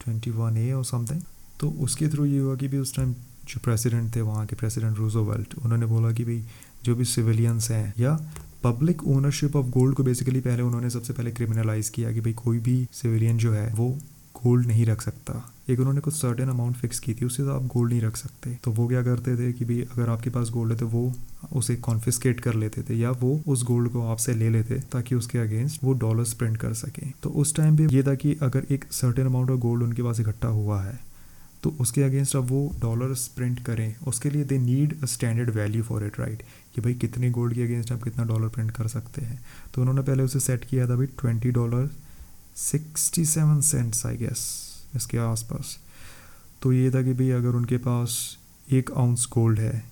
[0.09, 1.21] 21 A और समथिंग
[1.59, 3.13] तो उसके थ्रू ये हुआ कि भी उस टाइम
[3.47, 6.43] जो प्रेसिडेंट थे, वहाँ के प्रेसिडेंट रूजोवेल्ट उन्होंने बोला कि भाई
[6.83, 8.19] जो भी सिविलियंस हैं, या
[8.63, 12.59] पब्लिक ओनरशिप ऑफ़ गोल्ड को बेसिकली पहले उन्होंने सबसे पहले क्रिमिनलाइज किया कि भाई कोई
[12.59, 13.97] भी सिविलियन जो है, वो
[14.35, 15.33] गोल्ड नहीं रख सकता।
[15.69, 18.57] एक उन्होंने कुछ सर्टेन अमाउंट फिक्स की थी उससे तो आप गोल्ड नहीं रख सकते।
[18.63, 21.13] तो वो क्या करते थे कि भाई, अगर आपके पास गोल्ड है तो वो
[21.53, 25.39] उसे कॉन्फिस्केट कर लेते थे, या वो उस गोल्ड को आपसे ले लेते ताकि उसके
[25.39, 28.85] अगेंस्ट वो डॉलर्स प्रिंट कर सके। तो उस टाइम पे ये था कि अगर एक
[28.91, 30.99] सर्टेन अमाउंट ऑफ़ गोल्ड उनके पास इकट्ठा हुआ है
[31.63, 35.83] तो उसके अगेंस्ट अब वो डॉलर्स प्रिंट करें। उसके लिए they need a standard value
[35.83, 36.41] for it right
[36.75, 39.39] कि भाई, कितने गोल्ड के अगेंस्ट आप कितना डॉलर प्रिंट कर सकते हैं।
[39.73, 41.89] तो उन्होंने पहले उसे सेट किया था भाई twenty dollar
[42.55, 44.41] sixty seven cents I guess
[44.95, 45.77] इसके आसपास।
[46.61, 48.37] तो ये था कि भाई अगर उनके पास
[48.67, 49.83] एक आउंस गोल्ड है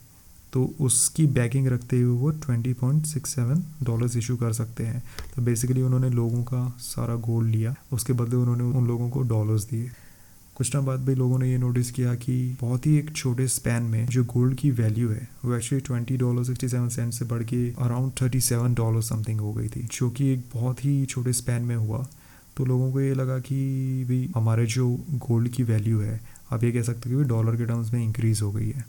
[0.53, 5.01] तो उसकी बैकिंग रखते हुए वो twenty point six seven dollars issue कर सकते हैं।
[5.35, 9.63] तो बेसिकली उन्होंने लोगों का सारा गोल्ड लिया, उसके बदले उन्होंने उन लोगों को डॉलर्स
[9.63, 9.89] दिए।
[10.55, 13.83] कुछ टाइम बाद भी लोगों ने ये नोटिस किया कि बहुत ही एक छोटे स्पैन
[13.83, 17.43] में जो गोल्ड की वैल्यू है, वो actually twenty dollar sixty seven cent से बढ़
[17.43, 21.33] के around thirty seven dollar something हो गई थी, जो कि एक बहुत ही छोटे
[21.33, 22.07] स्पैन में हुआ।
[22.57, 23.55] तो लोगों को ये लगा कि
[24.09, 24.89] भाई हमारे जो
[25.27, 26.19] गोल्ड की वैल्यू है,
[26.51, 28.85] आप ये कह सकते हो कि डॉलर के टर्म्स में इंक्रीज हो गई है।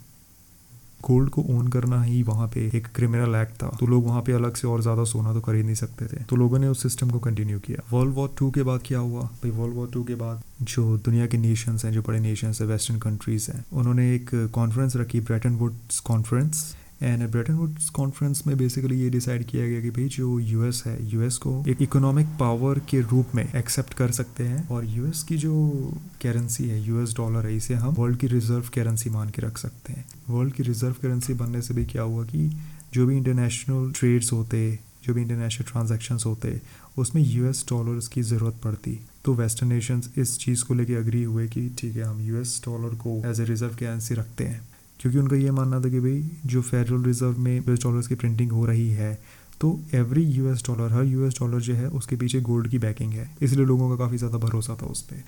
[1.01, 4.31] गोल्ड को ओन करना ही वहाँ पे एक क्रिमिनल एक्ट था। तो लोग वहाँ पे
[4.31, 7.09] अलग से और ज़्यादा सोना तो खरीद नहीं सकते थे। तो लोगों ने उस सिस्टम
[7.09, 9.21] को कंटिन्यू किया। वर्ल्ड वॉर टू के बाद क्या हुआ?
[9.21, 12.67] भाई वर्ल्ड वॉर टू के बाद जो दुनिया के नेशंस हैं, जो बड़े नेशंस हैं
[12.67, 18.55] वेस्टर्न कंट्रीज़ हैं, उन्होंने एक कॉन्फ्रेंस रखी Bretton Woods conference and Bretton Woods conference में
[18.57, 22.79] बेसिकली ये डिसाइड किया गया कि भाई जो यूएस है यूएस को एक इकोनॉमिक पावर
[22.89, 25.53] के रूप में एक्सेप्ट कर सकते हैं और यूएस की जो
[26.21, 29.93] करेंसी है यूएस डॉलर है, इसे हम वर्ल्ड की रिज़र्व करेंसी मान के रख सकते
[29.93, 32.49] हैं। वर्ल्ड की रिज़र्व करेंसी बनने से भी क्या हुआ कि
[32.93, 36.59] जो भी इंटरनेशनल ट्रेड्स होते, जो भी इंटरनेशनल ट्रांजेक्शन होते,
[36.97, 41.47] उसमें यूएस डॉलर्स की ज़रूरत पड़ती। तो वेस्टर्न नेशंस इस चीज़ को लेके अग्री हुए
[41.47, 44.61] कि ठीक है, हम यूएस डॉलर को एज ए रिज़र्व करेंसी रखते हैं।
[45.03, 48.51] क्योंकि उनका ये मानना था कि भाई, जो फेडरल रिज़र्व में यूएस डॉलर्स की प्रिंटिंग
[48.51, 49.13] हो रही है
[49.61, 53.29] तो एवरी यूएस डॉलर हर यूएस डॉलर जो है, उसके पीछे गोल्ड की बैकिंग है।
[53.41, 55.23] इसलिए लोगों का काफ़ी ज़्यादा भरोसा था उस पर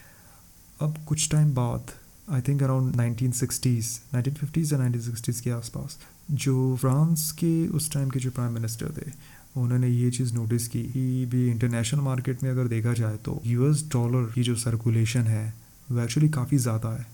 [0.80, 1.92] अब कुछ टाइम बाद
[2.28, 5.98] I think around nineteen sixties nineteen fifties या नाइनटीन सिक्सटीज़ के आसपास,
[6.32, 9.12] जो फ्रांस के उस टाइम के जो प्राइम मिनिस्टर थे,
[9.58, 13.84] उन्होंने ये चीज़ नोटिस की कि भी इंटरनेशनल मार्केट में अगर देखा जाए तो यूएस
[13.94, 15.54] डॉलर की जो सर्कुलेशन है,
[15.90, 17.06] वो एक्चुअली काफ़ी ज़्यादा है।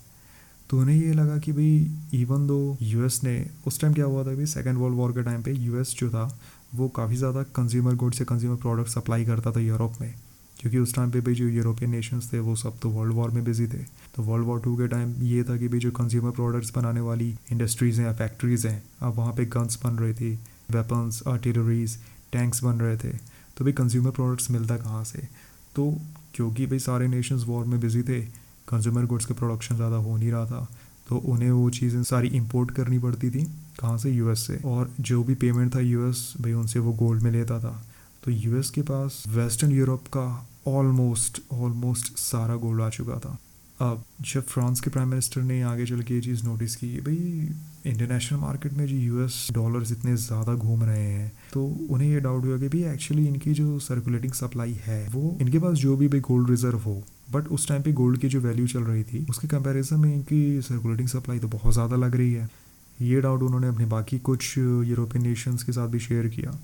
[0.71, 4.35] तो उन्हें ये लगा कि भाई इवन दो यूएस ने, उस टाइम क्या हुआ था
[4.35, 6.39] भाई सेकेंड वर्ल्ड वॉर के टाइम पे यूएस जो था,
[6.75, 10.13] वो काफ़ी ज़्यादा कंज्यूमर गुड्स से कंज्यूमर प्रोडक्ट सप्लाई करता था यूरोप में।
[10.59, 13.43] क्योंकि उस टाइम पे भी जो यूरोपियन नेशंस थे, वो सब तो वर्ल्ड वॉर में
[13.43, 13.83] बिज़ी थे।
[14.15, 17.35] तो वर्ल्ड वॉर टू के टाइम ये था कि भाई जो कंज्यूमर प्रोडक्ट्स बनाने वाली
[17.51, 20.39] इंडस्ट्रीज़ हैं या फैक्ट्रीज़ हैं, अब वहाँ पे गन्स बन रही थी
[20.71, 21.97] वेपन्स आर्टिलरीज
[22.31, 23.17] टैंक्स बन रहे थे।
[23.57, 25.27] तो भाई कंज्यूमर प्रोडक्ट्स मिलता कहाँ से?
[25.75, 26.01] तो
[26.33, 28.40] क्योंकि भाई सारे नेशंस वॉर में बिज़ी थे
[28.71, 30.67] कंज्यूमर गुड्स का प्रोडक्शन ज़्यादा हो नहीं रहा था
[31.09, 33.43] तो उन्हें वो चीज़ें सारी इंपोर्ट करनी पड़ती थी
[33.79, 34.11] कहाँ से?
[34.11, 37.81] यूएस से। और जो भी पेमेंट था यूएस भाई उनसे वो गोल्ड में लेता था।
[38.23, 40.25] तो यूएस के पास वेस्टर्न यूरोप का
[40.67, 43.37] ऑलमोस्ट ऑलमोस्ट सारा गोल्ड आ चुका था।
[43.81, 47.49] अब जब फ्रांस के प्राइम मिनिस्टर ने आगे चल के ये चीज़ नोटिस की, भाई
[47.85, 52.45] इंटरनेशनल मार्केट में जो यूएस डॉलर्स इतने ज़्यादा घूम रहे हैं तो उन्हें ये डाउट
[52.45, 56.19] हुआ कि भाई एक्चुअली इनकी जो सर्कुलेटिंग सप्लाई है, वो इनके पास जो भी भाई
[56.21, 59.47] गोल्ड रिज़र्व हो बट उस टाइम पे गोल्ड की जो वैल्यू चल रही थी, उसके
[59.47, 62.49] कंपैरिजन में इनकी सर्कुलेटिंग सप्लाई तो बहुत ज़्यादा लग रही है।
[62.97, 66.57] ये डाउट उन्होंने अपने बाकी कुछ यूरोपियन नेशंस के साथ भी शेयर किया।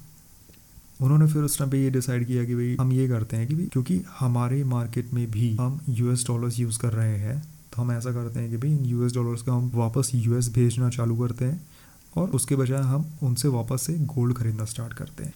[1.01, 3.55] उन्होंने फिर उस टाइम पे ये डिसाइड किया कि भाई हम ये करते हैं कि
[3.55, 7.41] भाई, क्योंकि हमारे मार्केट में भी हम यूएस डॉलर्स यूज़ कर रहे हैं
[7.77, 10.37] तो हम ऐसा करते हैं कि भाई इन यू एस डॉलर्स का हम वापस यू
[10.37, 11.67] एस भेजना चालू करते हैं
[12.17, 15.33] और उसके बजाय हम उनसे वापस से गोल्ड खरीदना स्टार्ट करते हैं।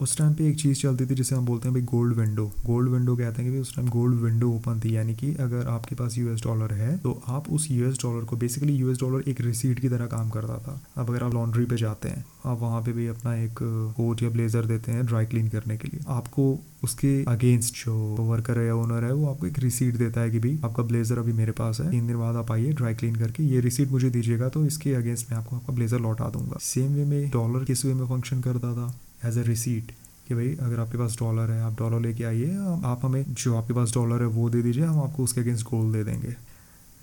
[0.00, 2.90] उस टाइम पे एक चीज़ चलती थी जिसे हम बोलते हैं भाई गोल्ड विंडो गोल्ड
[2.90, 4.94] विंडो कहते हैं कि उस टाइम गोल्ड विंडो ओपन थी.
[4.96, 8.74] यानी कि अगर आपके पास यूएस डॉलर है तो आप उस यूएस डॉलर को बेसिकली
[8.74, 10.80] यूएस डॉलर एक रिसीट की तरह काम करता था.
[10.96, 13.58] अब अगर आप लॉन्ड्री पे जाते हैं, आप वहाँ पे भी अपना एक
[13.96, 16.00] कोट या ब्लेजर देते हैं ड्राई क्लीन करने के लिए.
[16.08, 20.30] आपको उसके अगेंस्ट जो वर्कर है या ओनर है, वो आपको एक रिसीट देता है
[20.30, 21.90] कि भाई आपका ब्लेजर अभी मेरे पास है.
[21.90, 25.30] तीन दिन बाद आप आइए ड्राई क्लीन करके ये रिसीट मुझे दीजिएगा तो इसके अगेंस्ट
[25.30, 26.58] मैं आपको आपका ब्लेजर लौटा दूँगा.
[26.62, 28.94] सेम वे में डॉलर किस वे में फ़ंक्शन करता था?
[29.24, 29.92] एज अ रिसीट
[30.28, 32.50] कि भाई, अगर आपके पास डॉलर है, आप डॉलर लेके आइए
[32.84, 35.96] आप हमें, जो आपके पास डॉलर है, वो दे दीजिए, हम आपको उसके अगेंस्ट गोल्ड
[35.96, 36.34] दे देंगे।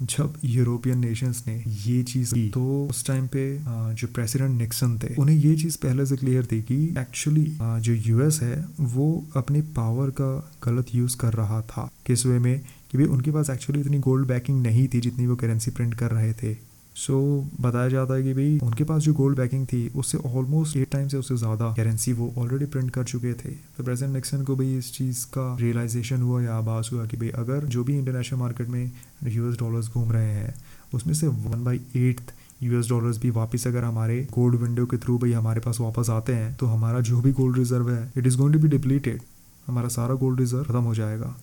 [0.02, 3.60] जब यूरोपियन नेशंस ने ये चीज़ की तो उस टाइम पे
[3.94, 8.40] जो प्रेसिडेंट निक्सन थे, उन्हें ये चीज़ पहले से क्लियर थी कि एक्चुअली जो यूएस
[8.42, 12.62] है, वो अपने पावर का गलत यूज़ कर रहा था। किस वे में?
[12.92, 16.12] कि भाई, उनके पास एक्चुअली इतनी गोल्ड बैकिंग नहीं थी जितनी वो करेंसी प्रिंट कर
[16.12, 19.88] रहे थे। सो so, बताया जाता है कि भाई उनके पास जो गोल्ड बैकिंग थी
[19.96, 23.84] उससे ऑलमोस्ट एट टाइम से उससे ज़्यादा करेंसी वो ऑलरेडी प्रिंट कर चुके थे। तो
[23.84, 27.66] प्रेसिडेंट निक्सन को भाई इस चीज़ का रियलाइजेशन हुआ या आभास हुआ कि भाई अगर
[27.68, 28.92] जो भी इंटरनेशनल मार्केट में
[29.26, 30.56] यूएस डॉलर्स घूम रहे हैं
[30.94, 35.18] उसमें से one by eighth US dollars भी वापस अगर हमारे गोल्ड विंडो के थ्रू
[35.18, 38.38] भाई हमारे पास वापस आते हैं तो हमारा जो भी गोल्ड रिज़र्व है it is
[38.38, 39.22] going to be depleted
[39.68, 41.36] हमारा सारा गोल्ड रिज़र्व खत्म हो जाएगा।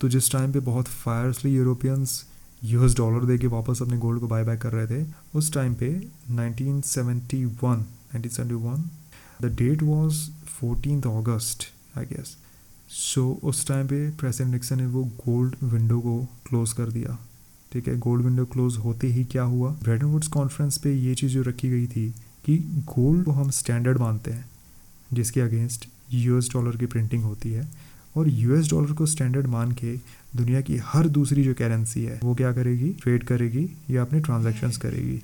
[0.00, 2.22] तो जिस टाइम पे बहुत फायरसली यूरोपियंस
[2.64, 5.74] यूएस डॉलर दे के वापस अपने गोल्ड को बाय बैक कर रहे थे। उस टाइम
[5.74, 5.88] पे
[6.30, 7.84] 1971
[8.16, 8.84] 1971
[9.42, 10.28] the date was
[10.60, 11.58] fourteen August
[11.98, 12.36] I guess
[12.88, 17.18] so उस टाइम पे प्रेसिडेंट निक्सन ने वो गोल्ड विंडो को क्लोज कर दिया।
[17.72, 19.70] ठीक है गोल्ड विंडो क्लोज होते ही क्या हुआ?
[19.82, 22.08] ब्रेडन वुड्स कॉन्फ्रेंस पे ये चीज़ जो रखी गई थी
[22.44, 24.44] कि गोल्ड को हम स्टैंडर्ड मानते हैं,
[25.12, 27.68] जिसके अगेंस्ट यूएस डॉलर की प्रिंटिंग होती है।
[28.16, 29.96] और यूएस डॉलर को स्टैंडर्ड मान के
[30.36, 32.88] दुनिया की हर दूसरी जो करेंसी है, वो क्या करेगी?
[33.02, 35.22] ट्रेड करेगी या अपने ट्रांजेक्शन करेगी?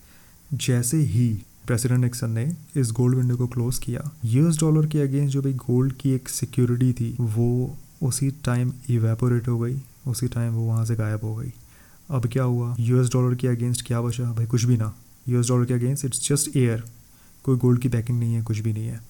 [0.55, 1.29] जैसे ही
[1.67, 5.53] प्रेसिडेंट निक्सन ने इस गोल्ड विंडो को क्लोज किया यूएस डॉलर के अगेंस्ट जो भाई
[5.53, 10.85] गोल्ड की एक सिक्योरिटी थी, वो उसी टाइम इवेपोरेट हो गई, उसी टाइम वो वहाँ
[10.85, 11.53] से गायब हो गई।
[12.11, 12.77] अब क्या हुआ?
[12.81, 14.33] यूएस डॉलर के अगेंस्ट क्या बचा?
[14.33, 14.97] भाई, कुछ भी ना।
[15.29, 16.85] यूएस डॉलर के अगेंस्ट इट्स जस्ट एयर
[17.45, 19.01] कोई गोल्ड की बैकिंग नहीं है, कुछ भी नहीं है।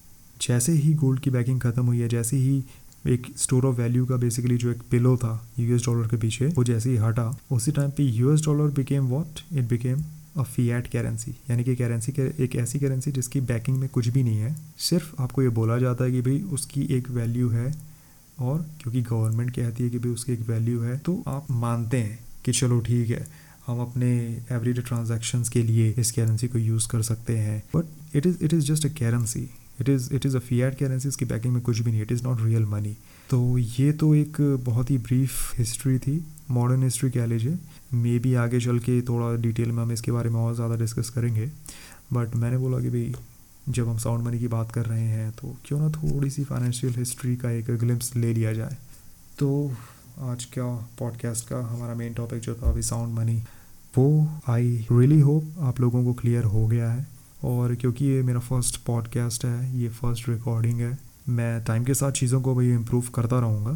[0.41, 2.63] जैसे ही गोल्ड की बैकिंग ख़त्म हुई है, जैसे ही
[3.05, 6.63] एक स्टोर ऑफ़ वैल्यू का बेसिकली जो एक पिलो था यूएस डॉलर के पीछे, वो
[6.63, 10.03] जैसे ही हटा, उसी टाइम पे US dollar became what it became
[10.37, 14.23] a fiat currency यानी कि करेंसी के, एक ऐसी करेंसी जिसकी बैकिंग में कुछ भी
[14.23, 17.73] नहीं है। सिर्फ़ आपको ये बोला जाता है कि भाई उसकी एक वैल्यू है
[18.39, 22.19] और क्योंकि गवर्नमेंट कहती है कि भाई उसकी एक वैल्यू है तो आप मानते हैं
[22.45, 23.25] कि चलो ठीक है,
[23.67, 24.11] हम अपने
[24.51, 28.53] एवरीडे ट्रांजेक्शन्स के लिए इस करेंसी को यूज़ कर सकते हैं। But it is it
[28.53, 29.49] is just a currency
[29.81, 32.23] it is it is a fiat currency इसकी बैकिंग में कुछ भी नहीं it is
[32.23, 32.95] not real money
[33.29, 37.57] तो ये तो एक बहुत ही ब्रीफ हिस्ट्री थी मॉडर्न हिस्ट्री कह लीजिए.
[37.93, 41.09] मे बी आगे चल के थोड़ा डिटेल में हम इसके बारे में और ज़्यादा डिस्कस
[41.09, 41.45] करेंगे.
[42.13, 43.13] बट मैंने बोला कि भाई,
[43.69, 46.93] जब हम साउंड मनी की बात कर रहे हैं तो क्यों ना थोड़ी सी फाइनेंशियल
[46.93, 48.77] हिस्ट्री का एक ग्लिम्स ले लिया जाए.
[49.39, 49.71] तो
[50.21, 50.65] आज का
[50.99, 53.37] पॉडकास्ट का हमारा मेन टॉपिक जो था, अभी साउंड मनी
[53.97, 57.07] वो आई रियली होप आप लोगों को क्लियर हो गया है.
[57.43, 60.97] और क्योंकि ये मेरा फ़र्स्ट पॉडकास्ट है, ये फ़र्स्ट रिकॉर्डिंग है,
[61.29, 63.71] मैं टाइम के साथ चीज़ों को भाई इम्प्रूव करता रहूँगा।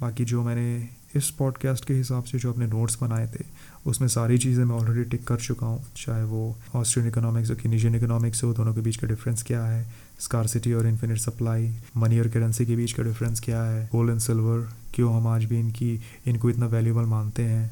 [0.00, 3.44] बाकी जो मैंने इस पॉडकास्ट के हिसाब से जो अपने नोट्स बनाए थे,
[3.86, 7.94] उसमें सारी चीज़ें मैं ऑलरेडी टिक कर चुका हूँ। चाहे वो ऑस्ट्रेलियन इकोनॉमिक्स और किनीजियन
[7.94, 9.94] इकोनॉमिक्स हो, दोनों के बीच का डिफरेंस क्या है?
[10.20, 13.88] स्कारसिटी और इन्फिनिट सप्लाई मनी और करेंसी के बीच का डिफरेंस क्या है?
[13.92, 17.68] गोल्ड एंड सिल्वर क्यों हम आज भी इनकी, इनको इतना वैल्यूबल मानते हैं?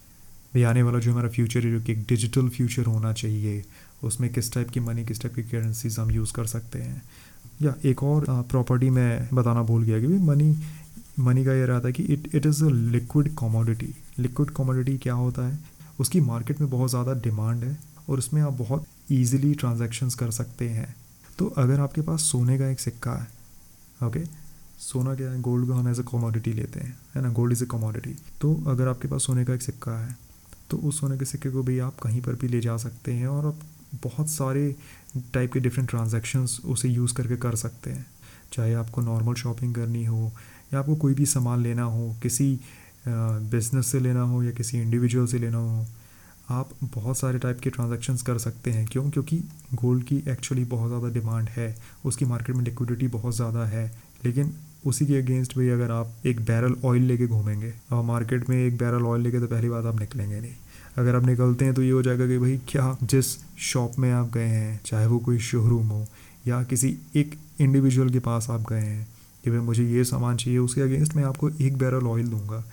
[0.54, 3.64] भाई आने वाला जो हमारा फ्यूचर है, जो कि एक डिजिटल फ्यूचर होना चाहिए।
[4.02, 7.02] उसमें किस टाइप की मनी किस टाइप की करेंसीज हम यूज़ कर सकते हैं।
[7.62, 10.56] या एक और प्रॉपर्टी मैं बताना भूल गया कि मनी
[11.20, 15.14] मनी का ये रहता है कि it it is a liquid commodity liquid commodity क्या
[15.14, 15.58] होता है?
[16.00, 17.76] उसकी मार्केट में बहुत ज़्यादा डिमांड है
[18.08, 20.94] और उसमें आप बहुत ईजिली ट्रांजेक्शन्स कर सकते हैं।
[21.38, 23.26] तो अगर आपके पास सोने का एक सिक्का है
[24.00, 24.24] ओके
[24.80, 25.40] सोना क्या है?
[25.40, 27.30] गोल्ड को हम एज ए कमोडिटी लेते हैं, है ना?
[27.30, 30.16] गोल्ड इज़ ए कमोडिटी तो अगर आपके पास सोने का एक सिक्का है
[30.70, 33.26] तो उस सोने के सिक्के को भी आप कहीं पर भी ले जा सकते हैं
[33.28, 33.58] और आप
[33.94, 34.74] बहुत सारे
[35.34, 38.06] टाइप के डिफरेंट ट्रांजेक्शन्स उसे यूज़ करके कर सकते हैं।
[38.52, 40.30] चाहे आपको नॉर्मल शॉपिंग करनी हो
[40.72, 42.58] या आपको कोई भी सामान लेना हो, किसी
[43.06, 45.86] बिज़नेस से लेना हो या किसी इंडिविजुअल से लेना हो,
[46.50, 49.10] आप बहुत सारे टाइप के ट्रांजेक्शन्स कर सकते हैं। क्यों?
[49.10, 49.38] क्योंकि
[49.74, 53.86] गोल्ड की एक्चुअली बहुत ज़्यादा डिमांड है, उसकी मार्केट में लिक्विडिटी बहुत ज़्यादा है,
[54.24, 54.52] लेकिन
[54.86, 58.76] उसी के अगेंस्ट भी अगर आप एक बैरल ऑयल लेके घूमेंगे, और मार्केट में एक
[58.78, 60.54] बैरल ऑयल लेके तो पहली बात आप निकलेंगे नहीं।
[60.96, 63.26] अगर आप निकलते हैं तो ये हो जाएगा कि भाई क्या जिस
[63.58, 66.06] शॉप में आप गए हैं, चाहे वो कोई शोरूम हो
[66.46, 69.08] या किसी एक इंडिविजुअल के पास आप गए हैं
[69.44, 72.64] कि भाई मुझे ये सामान चाहिए, उसके अगेंस्ट मैं आपको एक बैरल ऑयल दूँगा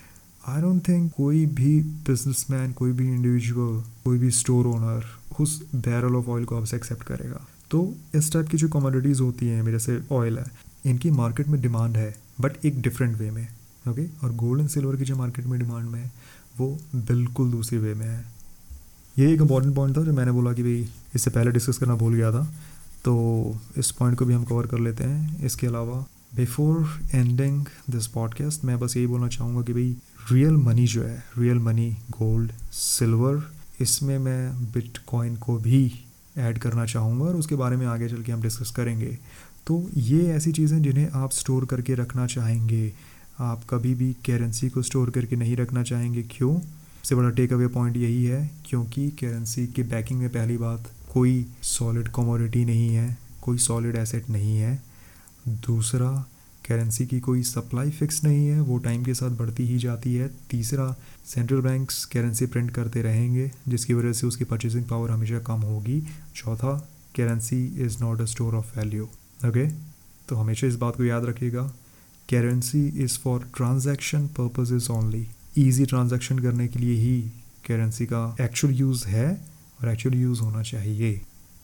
[0.48, 5.04] आई डोंट थिंक कोई भी बिजनेसमैन कोई भी इंडिविजुअल कोई भी स्टोर ओनर
[5.40, 9.46] उस बैरल ऑफ़ ऑयल को आपसे एक्सेप्ट करेगा तो इस टाइप की जो कमोडिटीज़ होती
[9.46, 10.44] हैं, मेरे से ऑयल है,
[10.86, 13.48] इनकी मार्केट में डिमांड है बट एक डिफरेंट वे में
[13.88, 14.06] ओके?
[14.24, 16.12] और गोल्ड एंड सिल्वर की जो मार्केट में डिमांड में है
[16.60, 18.24] वो बिल्कुल दूसरी वे में है।
[19.16, 22.14] ये एक इंपॉर्टेंट पॉइंट था जो मैंने बोला कि भाई इससे पहले डिस्कस करना भूल
[22.14, 22.44] गया था।
[23.04, 23.14] तो
[23.76, 26.04] इस पॉइंट को भी हम कवर कर लेते हैं। इसके अलावा
[26.36, 29.96] बिफोर एंडिंग दिस पॉडकास्ट मैं बस यही बोलना चाहूँगा कि भाई
[30.32, 33.42] रियल मनी जो है रियल मनी गोल्ड सिल्वर
[33.80, 35.82] इसमें मैं बिटकॉइन को भी
[36.38, 39.18] ऐड करना चाहूँगा और उसके बारे में आगे चल के हम डिस्कस करेंगे।
[39.66, 42.92] तो ये ऐसी चीज़ें जिन्हें आप स्टोर करके रखना चाहेंगे।
[43.40, 46.58] आप कभी भी करेंसी को स्टोर करके नहीं रखना चाहेंगे, क्यों?
[46.58, 51.46] सबसे बड़ा टेक अवे पॉइंट यही है, क्योंकि करेंसी के बैकिंग में पहली बात, कोई
[51.62, 54.82] सॉलिड कमोडिटी नहीं है, कोई सॉलिड एसेट नहीं है।
[55.48, 56.10] दूसरा
[56.68, 60.30] करेंसी की कोई सप्लाई फिक्स नहीं है, वो टाइम के साथ बढ़ती ही जाती है।
[60.50, 60.94] तीसरा
[61.26, 66.00] सेंट्रल बैंक्स करेंसी प्रिंट करते रहेंगे, जिसकी वजह से उसकी परचेसिंग पावर हमेशा कम होगी।
[66.36, 66.76] चौथा
[67.16, 69.04] currency is not a store of value
[69.48, 69.66] okay
[70.28, 71.72] तो हमेशा इस बात को याद रखिएगा
[72.30, 75.26] currency is for transaction purposes only
[75.58, 77.20] easy transaction करने के लिए ही
[77.66, 79.28] करेंसी का एक्चुअल यूज़ है
[79.80, 81.20] और एक्चुअल यूज़ होना चाहिए।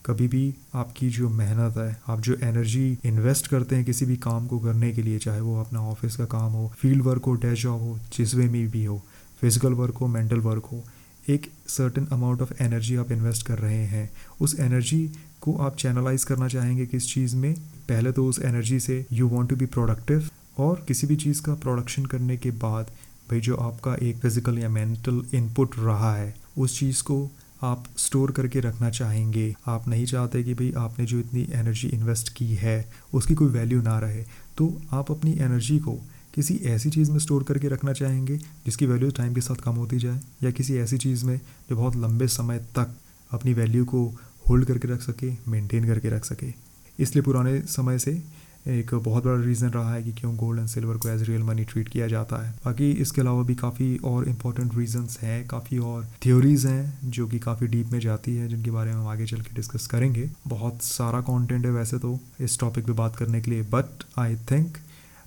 [0.07, 4.47] कभी भी आपकी जो मेहनत है, आप जो एनर्जी इन्वेस्ट करते हैं किसी भी काम
[4.47, 7.55] को करने के लिए, चाहे वो अपना ऑफ़िस का काम हो फ़ील्ड वर्क हो डे
[7.55, 9.03] जॉब हो, जिस वे में भी हो
[9.41, 10.83] फ़िज़िकल वर्क हो मेंटल वर्क हो,
[11.29, 16.25] एक सर्टन अमाउंट ऑफ़ एनर्जी आप इन्वेस्ट कर रहे हैं। उस एनर्जी को आप चैनलाइज
[16.25, 17.55] करना चाहेंगे किस चीज़ में?
[17.89, 21.55] पहले तो उस एनर्जी से you want to be productive और किसी भी चीज़ का
[21.55, 22.91] प्रोडक्शन करने के बाद
[23.31, 27.31] भाई जो आपका एक फ़िज़िकल या मेंटल इनपुट रहा है, उस चीज़ को
[27.63, 32.33] आप स्टोर करके रखना चाहेंगे। आप नहीं चाहते कि भाई आपने जो इतनी एनर्जी इन्वेस्ट
[32.33, 34.23] की है, उसकी कोई वैल्यू ना रहे।
[34.59, 35.95] तो आप अपनी एनर्जी को
[36.35, 39.99] किसी ऐसी चीज़ में स्टोर करके रखना चाहेंगे, जिसकी वैल्यू टाइम के साथ कम होती
[39.99, 41.39] जाए, या किसी ऐसी चीज़ में
[41.71, 42.95] जो बहुत लंबे समय तक
[43.31, 44.07] अपनी वैल्यू को
[44.49, 46.53] होल्ड करके रख सके मेंटेन करके रख सके।
[46.99, 48.23] इसलिए पुराने समय से
[48.69, 51.65] एक बहुत बड़ा रीज़न रहा है कि क्यों गोल्ड एंड सिल्वर को एज रियल मनी
[51.65, 56.07] ट्रीट किया जाता है। बाकी इसके अलावा भी काफ़ी और इम्पोर्टेंट रीजंस हैं, काफ़ी और
[56.23, 59.41] थ्योरीज हैं, जो कि काफ़ी डीप में जाती है, जिनके बारे में हम आगे चल
[59.41, 63.51] के डिस्कस करेंगे। बहुत सारा कॉन्टेंट है वैसे तो इस टॉपिक पे बात करने के
[63.51, 64.79] लिए but I think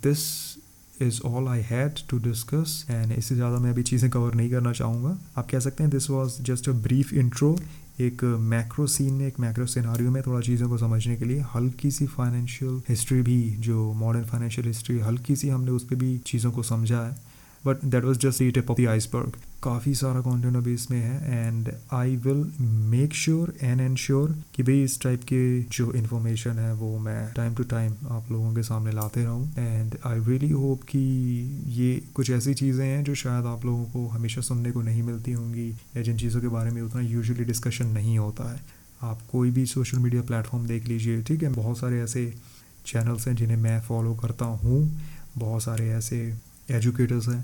[0.04, 0.20] this
[1.02, 4.74] is all I had to discuss and इससे ज़्यादा मैं अभी चीज़ें कवर नहीं करना
[4.74, 7.58] चाहूँगा। आप कह सकते हैं this was just a brief intro
[8.02, 11.92] एक मैक्रो सीन में, एक मैक्रो सिनारियो में थोड़ा चीज़ों को समझने के लिए हल्की
[11.92, 16.52] सी फाइनेंशियल हिस्ट्री भी, जो मॉडर्न फाइनेंशियल हिस्ट्री हल्की सी हमने उस पर भी चीज़ों
[16.52, 17.29] को समझा है।
[17.66, 21.48] But that was just the tip of the iceberg काफ़ी सारा कॉन्टेंट अभी इसमें है
[21.48, 26.74] and I will make sure and ensure कि भाई इस टाइप के जो इन्फॉर्मेशन है
[26.74, 30.84] वो मैं टाइम टू टाइम आप लोगों के सामने लाते रहूँ। एंड आई रियली होप
[30.84, 31.00] कि
[31.74, 35.32] ये कुछ ऐसी चीज़ें हैं जो शायद आप लोगों को हमेशा सुनने को नहीं मिलती
[35.32, 38.60] होंगी, या जिन चीज़ों के बारे में उतना यूजली डिस्कशन नहीं होता है।
[39.02, 41.50] आप कोई भी सोशल मीडिया प्लेटफॉर्म देख लीजिए, ठीक है?
[41.50, 42.32] बहुत सारे ऐसे
[42.86, 44.80] चैनल्स हैं जिन्हें मैं फॉलो करता हूँ।
[45.38, 46.18] बहुत सारे ऐसे
[46.72, 47.44] एजुकेटर्स हैं,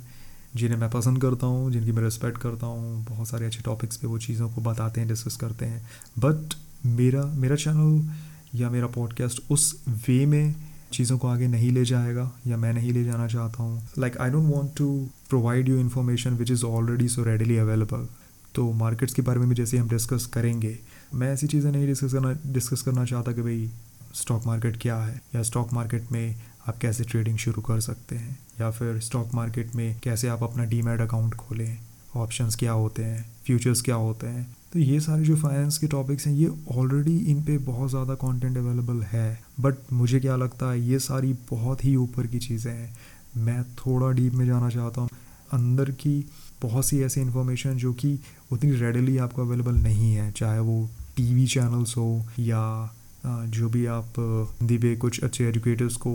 [0.56, 4.08] जिन्हें मैं पसंद करता हूँ, जिनकी मैं रिस्पेक्ट करता हूँ, बहुत सारे अच्छे टॉपिक्स पे
[4.08, 5.82] वो चीज़ों को बताते हैं डिस्कस करते हैं।
[6.20, 6.54] बट
[6.88, 10.56] मेरा मेरा चैनल या मेरा पॉडकास्ट उस वे में
[10.94, 14.30] चीज़ों को आगे नहीं ले जाएगा या मैं नहीं ले जाना चाहता हूँ। Like I
[14.30, 14.88] don't want to
[15.30, 18.08] provide you information which is already so readily available
[18.56, 20.78] तो मार्केट्स के बारे में भी जैसे हम डिस्कस करेंगे,
[21.14, 23.70] मैं ऐसी चीज़ें नहीं डिस्कस करना डिस्कस करना चाहता कि भाई
[24.16, 25.22] स्टॉक मार्केट क्या है?
[25.36, 26.36] या स्टॉक मार्केट में
[26.68, 28.40] आप कैसे ट्रेडिंग शुरू कर सकते हैं?
[28.62, 31.78] या फिर स्टॉक मार्केट में कैसे आप अपना डीमेट अकाउंट खोलें?
[32.16, 33.26] ऑप्शंस क्या होते हैं?
[33.46, 34.56] फ्यूचर्स क्या होते हैं?
[34.74, 38.58] तो ये सारे जो फाइनेंस के टॉपिक्स हैं, ये ऑलरेडी इन पे बहुत ज़्यादा कंटेंट
[38.58, 42.96] अवेलेबल है। बट मुझे क्या लगता है, ये सारी बहुत ही ऊपर की चीज़ें हैं।
[43.38, 45.10] मैं थोड़ा डीप में जाना चाहता हूँ।
[45.54, 46.26] अंदर की
[46.62, 48.20] बहुत सी ऐसी इन्फॉर्मेशन जो कि
[48.52, 54.14] उतनी रेडली आपको अवेलेबल नहीं है, चाहे वो टीवी चैनल्स हो या जो भी आप
[54.18, 56.12] पे कुछ अच्छे एजुकेटर्स को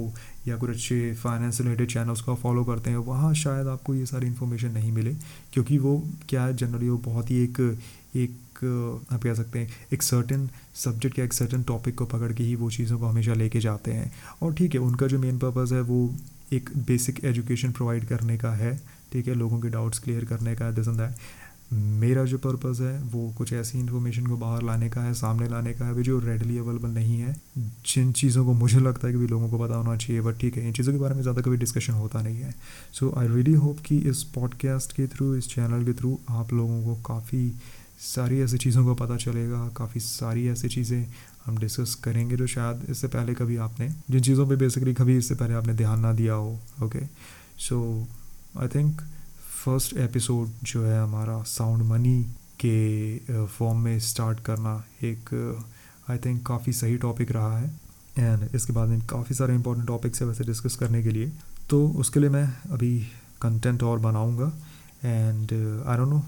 [0.48, 4.26] या कुछ अच्छे फाइनेंस रिलेटेड चैनल्स को फॉलो करते हैं, वहाँ शायद आपको ये सारी
[4.26, 5.14] इन्फॉर्मेशन नहीं मिले,
[5.52, 7.60] क्योंकि वो क्या है जनरली वो बहुत ही एक
[8.16, 12.44] एक आप कह सकते हैं, एक सर्टन सब्जेक्ट या एक सर्टन टॉपिक को पकड़ के
[12.44, 14.10] ही वो चीज़ों को हमेशा लेके जाते हैं।
[14.42, 15.98] और ठीक है, उनका जो मेन पर्पज़ है वो
[16.52, 18.76] एक बेसिक एजुकेशन प्रोवाइड करने का है,
[19.12, 21.14] ठीक है, लोगों के डाउट्स क्लियर करने का दिस एंड दैट
[21.70, 25.72] मेरा जो पर्पज़ है, वो कुछ ऐसी इन्फॉर्मेशन को बाहर लाने का है, सामने लाने
[25.72, 29.18] का है भी जो रेडली अवेलेबल नहीं है, जिन चीज़ों को मुझे लगता है कि
[29.18, 31.42] भी लोगों को पता होना चाहिए बट ठीक है, इन चीज़ों के बारे में ज़्यादा
[31.42, 32.54] कभी डिस्कशन होता नहीं है।
[32.92, 36.82] सो आई रियली होप कि इस पॉडकास्ट के थ्रू इस चैनल के थ्रू आप लोगों
[36.84, 37.52] को काफ़ी
[38.04, 41.06] सारी ऐसी चीज़ों का पता चलेगा, काफ़ी सारी ऐसी चीज़ें
[41.46, 45.34] हम डिस्कस करेंगे जो शायद इससे पहले कभी आपने, जिन चीज़ों पे बेसिकली कभी इससे
[45.34, 47.06] पहले आपने ध्यान ना दिया हो okay
[47.60, 47.80] so
[48.60, 49.00] I think
[49.60, 52.22] first episode जो है हमारा साउंड मनी
[52.64, 54.72] के फॉर्म में स्टार्ट करना
[55.04, 55.32] एक
[56.10, 57.66] आई थिंक काफ़ी सही टॉपिक रहा है।
[58.18, 61.32] एंड इसके बाद में काफ़ी सारे इंपॉर्टेंट टॉपिक्स है वैसे डिस्कस करने के लिए।
[61.70, 62.98] तो उसके लिए मैं अभी
[63.42, 64.52] कंटेंट और बनाऊँगा।
[65.04, 65.52] And
[65.86, 66.24] I don't know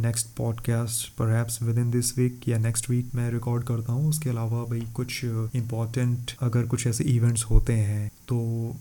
[0.00, 4.08] next podcast पर HEPS within this week या नेक्स्ट वीक मैं रिकॉर्ड करता हूँ।
[4.08, 8.36] उसके अलावा भाई कुछ इंपॉर्टेंट अगर कुछ ऐसे इवेंट्स होते हैं तो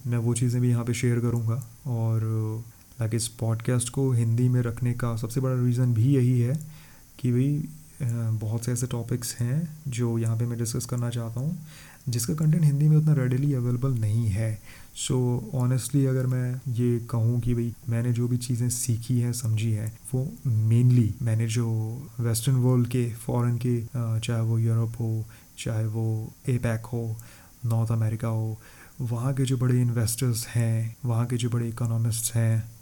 [0.08, 2.64] मैं वो चीज़ें भी यहाँ पे शेयर करूँगा। और
[3.00, 6.60] लाइक इस पॉडकास्ट को हिंदी में रखने का सबसे बड़ा रीज़न भी यही है
[7.20, 7.70] कि भाई
[8.30, 11.60] बहुत से ऐसे टॉपिक्स हैं जो यहाँ पे मैं डिस्कस करना चाहता हूँ
[12.10, 14.62] जिसका कंटेंट हिंदी में उतना रेडली अवेलेबल नहीं है।
[14.96, 19.34] सो so, ऑनेस्टली अगर मैं ये कहूँ कि भाई मैंने जो भी चीज़ें सीखी हैं
[19.34, 21.68] समझी हैं वो मेनली मैंने जो
[22.20, 23.82] वेस्टर्न वर्ल्ड के फॉरेन के
[24.20, 25.26] चाहे वो यूरोप हो
[25.60, 26.56] चाहे वो ए
[26.94, 27.18] हो
[27.66, 28.60] नॉर्थ अमेरिका हो
[29.02, 32.77] वहाँ के जो बड़े इन्वेस्टर्स हैं वहाँ के जो बड़े इकोनॉमिस्ट हैं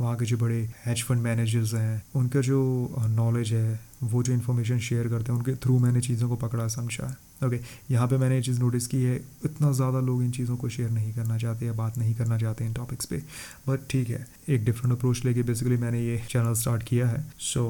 [0.00, 2.60] वहाँ के जो बड़े हैच फंड मैनेजर्स हैं, उनका जो
[3.08, 7.14] नॉलेज है, वो जो इन्फॉर्मेशन शेयर करते हैं, उनके थ्रू मैंने चीज़ों को पकड़ा, समझा
[7.46, 7.58] ओके
[7.90, 10.90] यहाँ पे मैंने ये चीज़ नोटिस की है, इतना ज़्यादा लोग इन चीज़ों को शेयर
[10.90, 13.22] नहीं करना चाहते या बात नहीं करना चाहते इन टॉपिक्स पे
[13.68, 17.64] बट ठीक है, एक डिफरेंट अप्रोच लेके बेसिकली मैंने ये चैनल स्टार्ट किया है so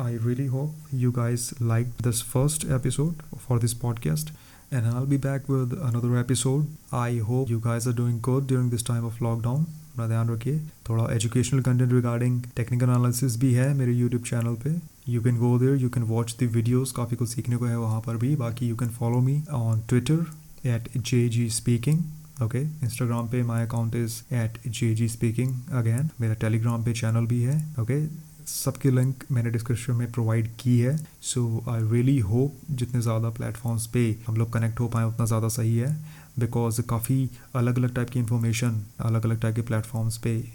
[0.00, 4.34] I really hope you guys like this first episode for this podcast
[4.72, 6.64] and I'll be back with another episode.
[6.92, 9.62] I hope you guys are doing good during this time of lockdown.
[9.98, 10.58] अपना ध्यान रखिए।
[10.88, 14.74] थोड़ा educational content regarding technical analysis भी है मेरे YouTube channel पे।
[15.08, 18.00] You can go there you can watch the videos काफ़ी कुछ सीखने को है वहाँ
[18.00, 20.24] पर भी। बाकी you can follow me on Twitter
[20.66, 26.08] at J G speaking okay Instagram पे my account is at J G speaking again
[26.20, 28.16] मेरा टेलीग्राम पे चैनल भी है ओके okay?
[28.48, 33.86] सबकी लिंक मैंने डिस्क्रिप्शन में प्रोवाइड की है। सो आई रियली होप जितने ज़्यादा प्लेटफॉर्म्स
[33.86, 35.90] पे हम लोग कनेक्ट हो पाए, उतना ज़्यादा सही है।
[36.38, 40.52] बिकॉज़ काफ़ी अलग अलग टाइप की इंफॉर्मेशन अलग अलग टाइप के प्लेटफॉर्म्स पे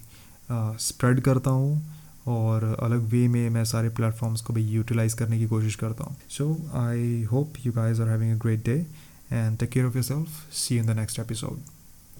[0.52, 1.82] स्प्रेड करता हूँ
[2.28, 6.16] और अलग वे में मैं सारे प्लेटफॉर्म्स को भी यूटिलाइज करने की कोशिश करता हूँ।
[6.30, 8.86] So I hope you guys are having a great day
[9.32, 11.60] and take care of your self see in the next episode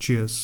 [0.02, 0.40] cheers